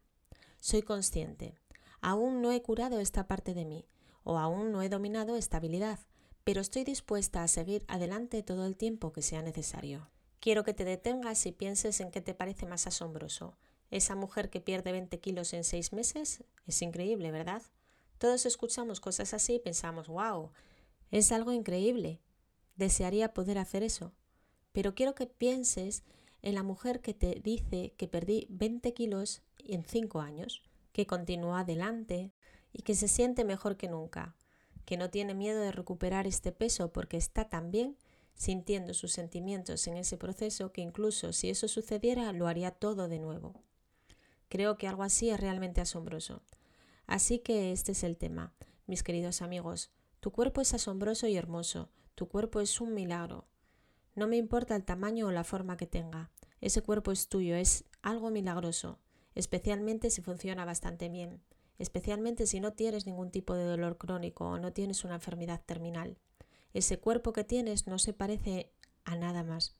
Soy 0.59 0.83
consciente. 0.83 1.55
Aún 2.01 2.41
no 2.41 2.51
he 2.51 2.61
curado 2.61 2.99
esta 2.99 3.27
parte 3.27 3.53
de 3.53 3.65
mí, 3.65 3.87
o 4.23 4.37
aún 4.37 4.71
no 4.71 4.81
he 4.81 4.89
dominado 4.89 5.37
esta 5.37 5.57
habilidad, 5.57 5.99
pero 6.45 6.61
estoy 6.61 6.83
dispuesta 6.83 7.41
a 7.41 7.47
seguir 7.47 7.83
adelante 7.87 8.43
todo 8.43 8.67
el 8.67 8.77
tiempo 8.77 9.11
que 9.11 9.23
sea 9.23 9.41
necesario. 9.41 10.07
Quiero 10.39 10.63
que 10.63 10.75
te 10.75 10.85
detengas 10.85 11.43
y 11.47 11.51
pienses 11.51 11.99
en 11.99 12.11
qué 12.11 12.21
te 12.21 12.35
parece 12.35 12.67
más 12.67 12.85
asombroso. 12.85 13.57
Esa 13.89 14.15
mujer 14.15 14.51
que 14.51 14.61
pierde 14.61 14.91
20 14.91 15.19
kilos 15.19 15.53
en 15.53 15.63
seis 15.63 15.91
meses 15.91 16.43
es 16.67 16.81
increíble, 16.83 17.31
¿verdad? 17.31 17.63
Todos 18.19 18.45
escuchamos 18.45 18.99
cosas 18.99 19.33
así 19.33 19.55
y 19.55 19.59
pensamos, 19.59 20.07
wow, 20.07 20.51
es 21.09 21.31
algo 21.31 21.51
increíble. 21.51 22.21
Desearía 22.75 23.33
poder 23.33 23.57
hacer 23.57 23.81
eso. 23.81 24.13
Pero 24.71 24.93
quiero 24.93 25.15
que 25.15 25.25
pienses 25.25 26.03
en 26.43 26.53
la 26.53 26.61
mujer 26.61 27.01
que 27.01 27.15
te 27.15 27.41
dice 27.43 27.95
que 27.97 28.07
perdí 28.07 28.45
20 28.51 28.93
kilos 28.93 29.41
en 29.57 29.83
5 29.83 30.21
años, 30.21 30.61
que 30.91 31.07
continúa 31.07 31.61
adelante 31.61 32.33
y 32.71 32.83
que 32.83 32.93
se 32.93 33.07
siente 33.07 33.43
mejor 33.45 33.77
que 33.77 33.89
nunca 33.89 34.35
que 34.85 34.97
no 34.97 35.09
tiene 35.09 35.33
miedo 35.33 35.59
de 35.61 35.71
recuperar 35.71 36.27
este 36.27 36.51
peso 36.51 36.91
porque 36.93 37.17
está 37.17 37.49
tan 37.49 37.71
bien 37.71 37.97
sintiendo 38.35 38.93
sus 38.93 39.13
sentimientos 39.13 39.87
en 39.87 39.97
ese 39.97 40.17
proceso 40.17 40.71
que 40.71 40.81
incluso 40.81 41.33
si 41.33 41.49
eso 41.49 41.67
sucediera 41.67 42.31
lo 42.33 42.47
haría 42.47 42.71
todo 42.71 43.07
de 43.07 43.19
nuevo. 43.19 43.53
Creo 44.49 44.77
que 44.77 44.87
algo 44.87 45.03
así 45.03 45.29
es 45.29 45.39
realmente 45.39 45.81
asombroso. 45.81 46.43
Así 47.07 47.39
que 47.39 47.71
este 47.71 47.93
es 47.93 48.03
el 48.03 48.17
tema, 48.17 48.53
mis 48.87 49.03
queridos 49.03 49.41
amigos. 49.41 49.91
Tu 50.19 50.31
cuerpo 50.31 50.61
es 50.61 50.73
asombroso 50.73 51.27
y 51.27 51.35
hermoso, 51.37 51.89
tu 52.15 52.27
cuerpo 52.27 52.61
es 52.61 52.81
un 52.81 52.93
milagro. 52.93 53.45
No 54.15 54.27
me 54.27 54.37
importa 54.37 54.75
el 54.75 54.85
tamaño 54.85 55.27
o 55.27 55.31
la 55.31 55.43
forma 55.43 55.77
que 55.77 55.87
tenga, 55.87 56.31
ese 56.61 56.81
cuerpo 56.81 57.11
es 57.11 57.27
tuyo, 57.27 57.55
es 57.55 57.85
algo 58.01 58.31
milagroso, 58.31 58.99
especialmente 59.35 60.09
si 60.09 60.21
funciona 60.21 60.65
bastante 60.65 61.09
bien. 61.09 61.41
Especialmente 61.79 62.47
si 62.47 62.59
no 62.59 62.73
tienes 62.73 63.05
ningún 63.05 63.31
tipo 63.31 63.53
de 63.55 63.65
dolor 63.65 63.97
crónico 63.97 64.45
o 64.45 64.57
no 64.57 64.73
tienes 64.73 65.03
una 65.03 65.15
enfermedad 65.15 65.61
terminal. 65.65 66.17
Ese 66.73 66.99
cuerpo 66.99 67.33
que 67.33 67.43
tienes 67.43 67.87
no 67.87 67.99
se 67.99 68.13
parece 68.13 68.71
a 69.03 69.15
nada 69.15 69.43
más. 69.43 69.75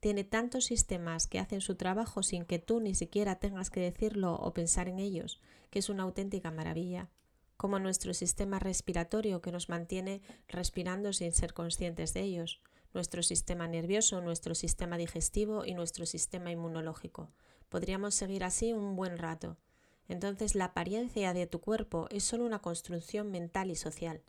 Tiene 0.00 0.24
tantos 0.24 0.64
sistemas 0.64 1.26
que 1.26 1.38
hacen 1.38 1.60
su 1.60 1.76
trabajo 1.76 2.22
sin 2.22 2.44
que 2.44 2.58
tú 2.58 2.80
ni 2.80 2.94
siquiera 2.94 3.36
tengas 3.36 3.70
que 3.70 3.80
decirlo 3.80 4.34
o 4.34 4.52
pensar 4.52 4.88
en 4.88 4.98
ellos, 4.98 5.40
que 5.70 5.78
es 5.78 5.88
una 5.88 6.02
auténtica 6.02 6.50
maravilla 6.50 7.10
como 7.62 7.78
nuestro 7.78 8.12
sistema 8.12 8.58
respiratorio 8.58 9.40
que 9.40 9.52
nos 9.52 9.68
mantiene 9.68 10.20
respirando 10.48 11.12
sin 11.12 11.30
ser 11.30 11.54
conscientes 11.54 12.12
de 12.12 12.22
ellos, 12.22 12.60
nuestro 12.92 13.22
sistema 13.22 13.68
nervioso, 13.68 14.20
nuestro 14.20 14.56
sistema 14.56 14.98
digestivo 14.98 15.64
y 15.64 15.74
nuestro 15.74 16.04
sistema 16.04 16.50
inmunológico. 16.50 17.30
Podríamos 17.68 18.16
seguir 18.16 18.42
así 18.42 18.72
un 18.72 18.96
buen 18.96 19.16
rato. 19.16 19.58
Entonces 20.12 20.54
la 20.54 20.66
apariencia 20.66 21.32
de 21.32 21.46
tu 21.46 21.62
cuerpo 21.62 22.06
es 22.10 22.22
solo 22.22 22.44
una 22.44 22.58
construcción 22.58 23.30
mental 23.30 23.70
y 23.70 23.76
social. 23.76 24.20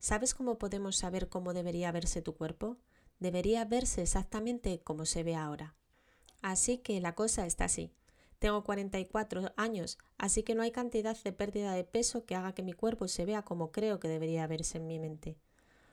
¿Sabes 0.00 0.34
cómo 0.34 0.58
podemos 0.58 0.96
saber 0.96 1.28
cómo 1.28 1.54
debería 1.54 1.92
verse 1.92 2.22
tu 2.22 2.34
cuerpo? 2.34 2.76
Debería 3.20 3.64
verse 3.64 4.02
exactamente 4.02 4.80
como 4.80 5.06
se 5.06 5.22
ve 5.22 5.36
ahora. 5.36 5.76
Así 6.40 6.78
que 6.78 7.00
la 7.00 7.14
cosa 7.14 7.46
está 7.46 7.66
así. 7.66 7.92
Tengo 8.40 8.64
44 8.64 9.52
años, 9.56 9.96
así 10.18 10.42
que 10.42 10.56
no 10.56 10.62
hay 10.62 10.72
cantidad 10.72 11.16
de 11.22 11.32
pérdida 11.32 11.72
de 11.72 11.84
peso 11.84 12.26
que 12.26 12.34
haga 12.34 12.52
que 12.52 12.64
mi 12.64 12.72
cuerpo 12.72 13.06
se 13.06 13.24
vea 13.24 13.42
como 13.42 13.70
creo 13.70 14.00
que 14.00 14.08
debería 14.08 14.48
verse 14.48 14.78
en 14.78 14.88
mi 14.88 14.98
mente. 14.98 15.38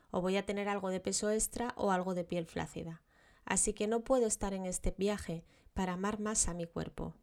O 0.10 0.22
voy 0.22 0.38
a 0.38 0.46
tener 0.48 0.68
algo 0.68 0.90
de 0.90 1.02
peso 1.02 1.30
extra 1.30 1.76
o 1.78 1.92
algo 1.92 2.16
de 2.16 2.24
piel 2.24 2.48
flácida. 2.48 3.04
Así 3.46 3.74
que 3.74 3.86
no 3.86 4.04
puedo 4.04 4.26
estar 4.26 4.56
en 4.56 4.66
este 4.66 4.96
viaje 4.98 5.46
para 5.76 5.94
amar 5.94 6.20
más 6.20 6.48
a 6.48 6.56
mi 6.56 6.66
cuerpo. 6.66 7.14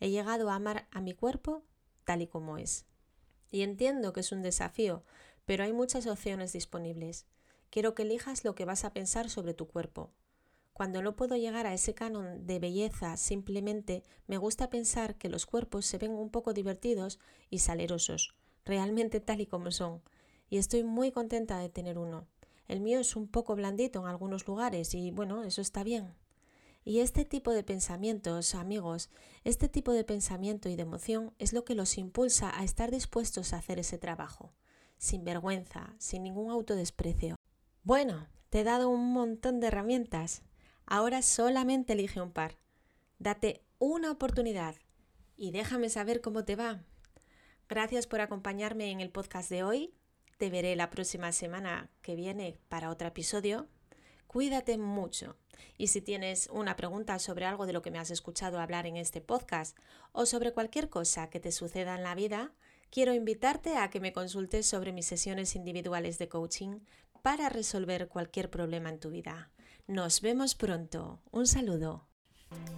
He 0.00 0.10
llegado 0.10 0.50
a 0.50 0.54
amar 0.54 0.86
a 0.90 1.00
mi 1.00 1.14
cuerpo 1.14 1.64
tal 2.04 2.22
y 2.22 2.26
como 2.26 2.58
es. 2.58 2.86
Y 3.50 3.62
entiendo 3.62 4.12
que 4.12 4.20
es 4.20 4.32
un 4.32 4.42
desafío, 4.42 5.04
pero 5.44 5.64
hay 5.64 5.72
muchas 5.72 6.06
opciones 6.06 6.52
disponibles. 6.52 7.26
Quiero 7.70 7.94
que 7.94 8.02
elijas 8.02 8.44
lo 8.44 8.54
que 8.54 8.64
vas 8.64 8.84
a 8.84 8.92
pensar 8.92 9.30
sobre 9.30 9.54
tu 9.54 9.66
cuerpo, 9.66 10.12
cuando 10.78 11.02
no 11.02 11.16
puedo 11.16 11.34
llegar 11.34 11.66
a 11.66 11.74
ese 11.74 11.92
canon 11.92 12.46
de 12.46 12.60
belleza, 12.60 13.16
simplemente 13.16 14.04
me 14.28 14.38
gusta 14.38 14.70
pensar 14.70 15.16
que 15.16 15.28
los 15.28 15.44
cuerpos 15.44 15.84
se 15.86 15.98
ven 15.98 16.12
un 16.12 16.30
poco 16.30 16.52
divertidos 16.52 17.18
y 17.50 17.58
salerosos, 17.58 18.36
realmente 18.64 19.18
tal 19.18 19.40
y 19.40 19.46
como 19.46 19.72
son, 19.72 20.02
y 20.48 20.56
estoy 20.56 20.84
muy 20.84 21.10
contenta 21.10 21.58
de 21.58 21.68
tener 21.68 21.98
uno. 21.98 22.28
El 22.68 22.78
mío 22.78 23.00
es 23.00 23.16
un 23.16 23.26
poco 23.26 23.56
blandito 23.56 23.98
en 23.98 24.06
algunos 24.06 24.46
lugares 24.46 24.94
y 24.94 25.10
bueno, 25.10 25.42
eso 25.42 25.60
está 25.60 25.82
bien. 25.82 26.14
Y 26.88 27.00
este 27.00 27.26
tipo 27.26 27.52
de 27.52 27.62
pensamientos, 27.62 28.54
amigos, 28.54 29.10
este 29.44 29.68
tipo 29.68 29.92
de 29.92 30.04
pensamiento 30.04 30.70
y 30.70 30.74
de 30.74 30.84
emoción 30.84 31.34
es 31.38 31.52
lo 31.52 31.62
que 31.62 31.74
los 31.74 31.98
impulsa 31.98 32.50
a 32.58 32.64
estar 32.64 32.90
dispuestos 32.90 33.52
a 33.52 33.58
hacer 33.58 33.78
ese 33.78 33.98
trabajo, 33.98 34.54
sin 34.96 35.22
vergüenza, 35.22 35.94
sin 35.98 36.22
ningún 36.22 36.50
autodesprecio. 36.50 37.36
Bueno, 37.82 38.26
te 38.48 38.60
he 38.60 38.64
dado 38.64 38.88
un 38.88 39.12
montón 39.12 39.60
de 39.60 39.66
herramientas. 39.66 40.40
Ahora 40.86 41.20
solamente 41.20 41.92
elige 41.92 42.22
un 42.22 42.32
par. 42.32 42.56
Date 43.18 43.66
una 43.78 44.10
oportunidad 44.10 44.74
y 45.36 45.50
déjame 45.50 45.90
saber 45.90 46.22
cómo 46.22 46.46
te 46.46 46.56
va. 46.56 46.86
Gracias 47.68 48.06
por 48.06 48.22
acompañarme 48.22 48.90
en 48.92 49.02
el 49.02 49.10
podcast 49.10 49.50
de 49.50 49.62
hoy. 49.62 49.92
Te 50.38 50.48
veré 50.48 50.74
la 50.74 50.88
próxima 50.88 51.32
semana 51.32 51.90
que 52.00 52.16
viene 52.16 52.58
para 52.70 52.88
otro 52.88 53.08
episodio. 53.08 53.68
Cuídate 54.28 54.78
mucho. 54.78 55.36
Y 55.78 55.88
si 55.88 56.00
tienes 56.00 56.48
una 56.52 56.76
pregunta 56.76 57.18
sobre 57.18 57.46
algo 57.46 57.66
de 57.66 57.72
lo 57.72 57.82
que 57.82 57.90
me 57.90 57.98
has 57.98 58.10
escuchado 58.10 58.60
hablar 58.60 58.86
en 58.86 58.96
este 58.96 59.20
podcast 59.20 59.76
o 60.12 60.26
sobre 60.26 60.52
cualquier 60.52 60.90
cosa 60.90 61.30
que 61.30 61.40
te 61.40 61.50
suceda 61.50 61.96
en 61.96 62.02
la 62.02 62.14
vida, 62.14 62.52
quiero 62.90 63.14
invitarte 63.14 63.76
a 63.76 63.88
que 63.88 64.00
me 64.00 64.12
consultes 64.12 64.66
sobre 64.66 64.92
mis 64.92 65.06
sesiones 65.06 65.56
individuales 65.56 66.18
de 66.18 66.28
coaching 66.28 66.80
para 67.22 67.48
resolver 67.48 68.08
cualquier 68.08 68.50
problema 68.50 68.90
en 68.90 69.00
tu 69.00 69.10
vida. 69.10 69.50
Nos 69.86 70.20
vemos 70.20 70.54
pronto. 70.54 71.20
Un 71.30 71.46
saludo. 71.46 72.06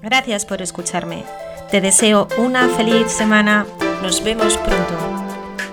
Gracias 0.01 0.47
por 0.47 0.63
escucharme. 0.63 1.25
Te 1.71 1.81
deseo 1.81 2.29
una 2.39 2.69
feliz 2.69 3.11
semana. 3.11 3.67
Nos 4.03 4.23
vemos 4.23 4.57
pronto. 4.57 4.99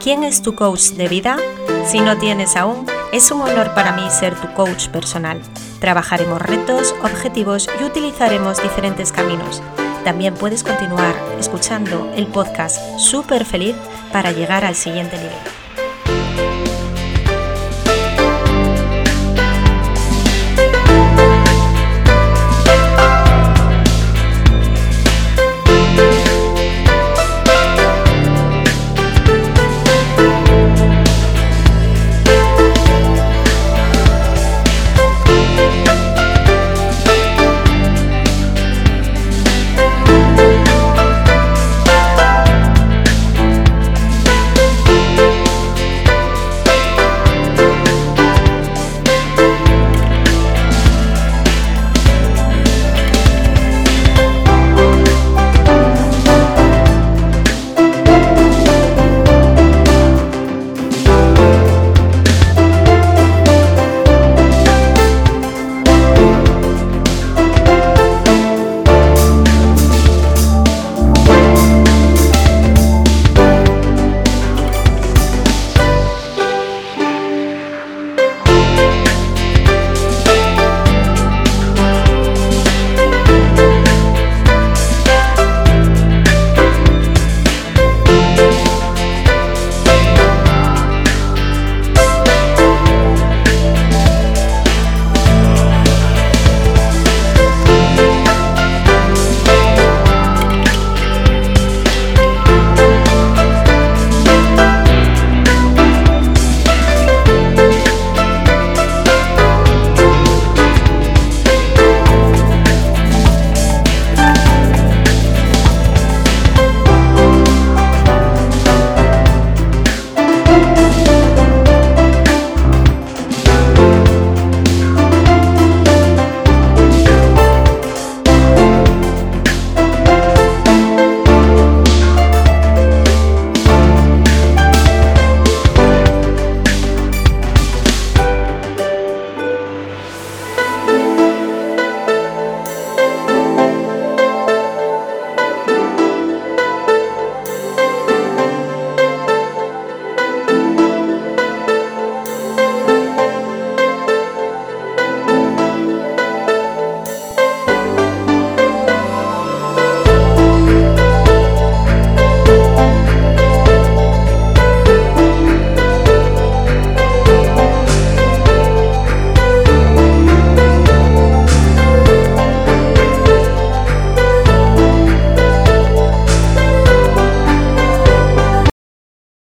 ¿Quién 0.02 0.24
es 0.24 0.42
tu 0.42 0.56
coach 0.56 0.94
de 0.94 1.08
vida? 1.08 1.38
Si 1.86 2.00
no 2.00 2.18
tienes 2.18 2.56
aún, 2.56 2.88
es 3.14 3.30
un 3.32 3.42
honor 3.42 3.74
para 3.74 3.94
mí 3.94 4.10
ser 4.10 4.40
tu 4.40 4.52
coach 4.54 4.90
personal. 4.90 5.42
Trabajaremos 5.80 6.42
retos, 6.42 6.96
objetivos 7.04 7.70
y 7.80 7.84
utilizaremos 7.84 8.62
diferentes 8.62 9.12
caminos. 9.12 9.62
También 10.04 10.34
puedes 10.34 10.64
continuar 10.64 11.16
escuchando 11.40 12.12
el 12.16 12.28
podcast 12.28 12.80
Super 12.98 13.46
Feliz 13.46 13.76
para 14.12 14.32
llegar 14.32 14.64
al 14.66 14.76
siguiente 14.76 15.18
nivel. 15.18 15.67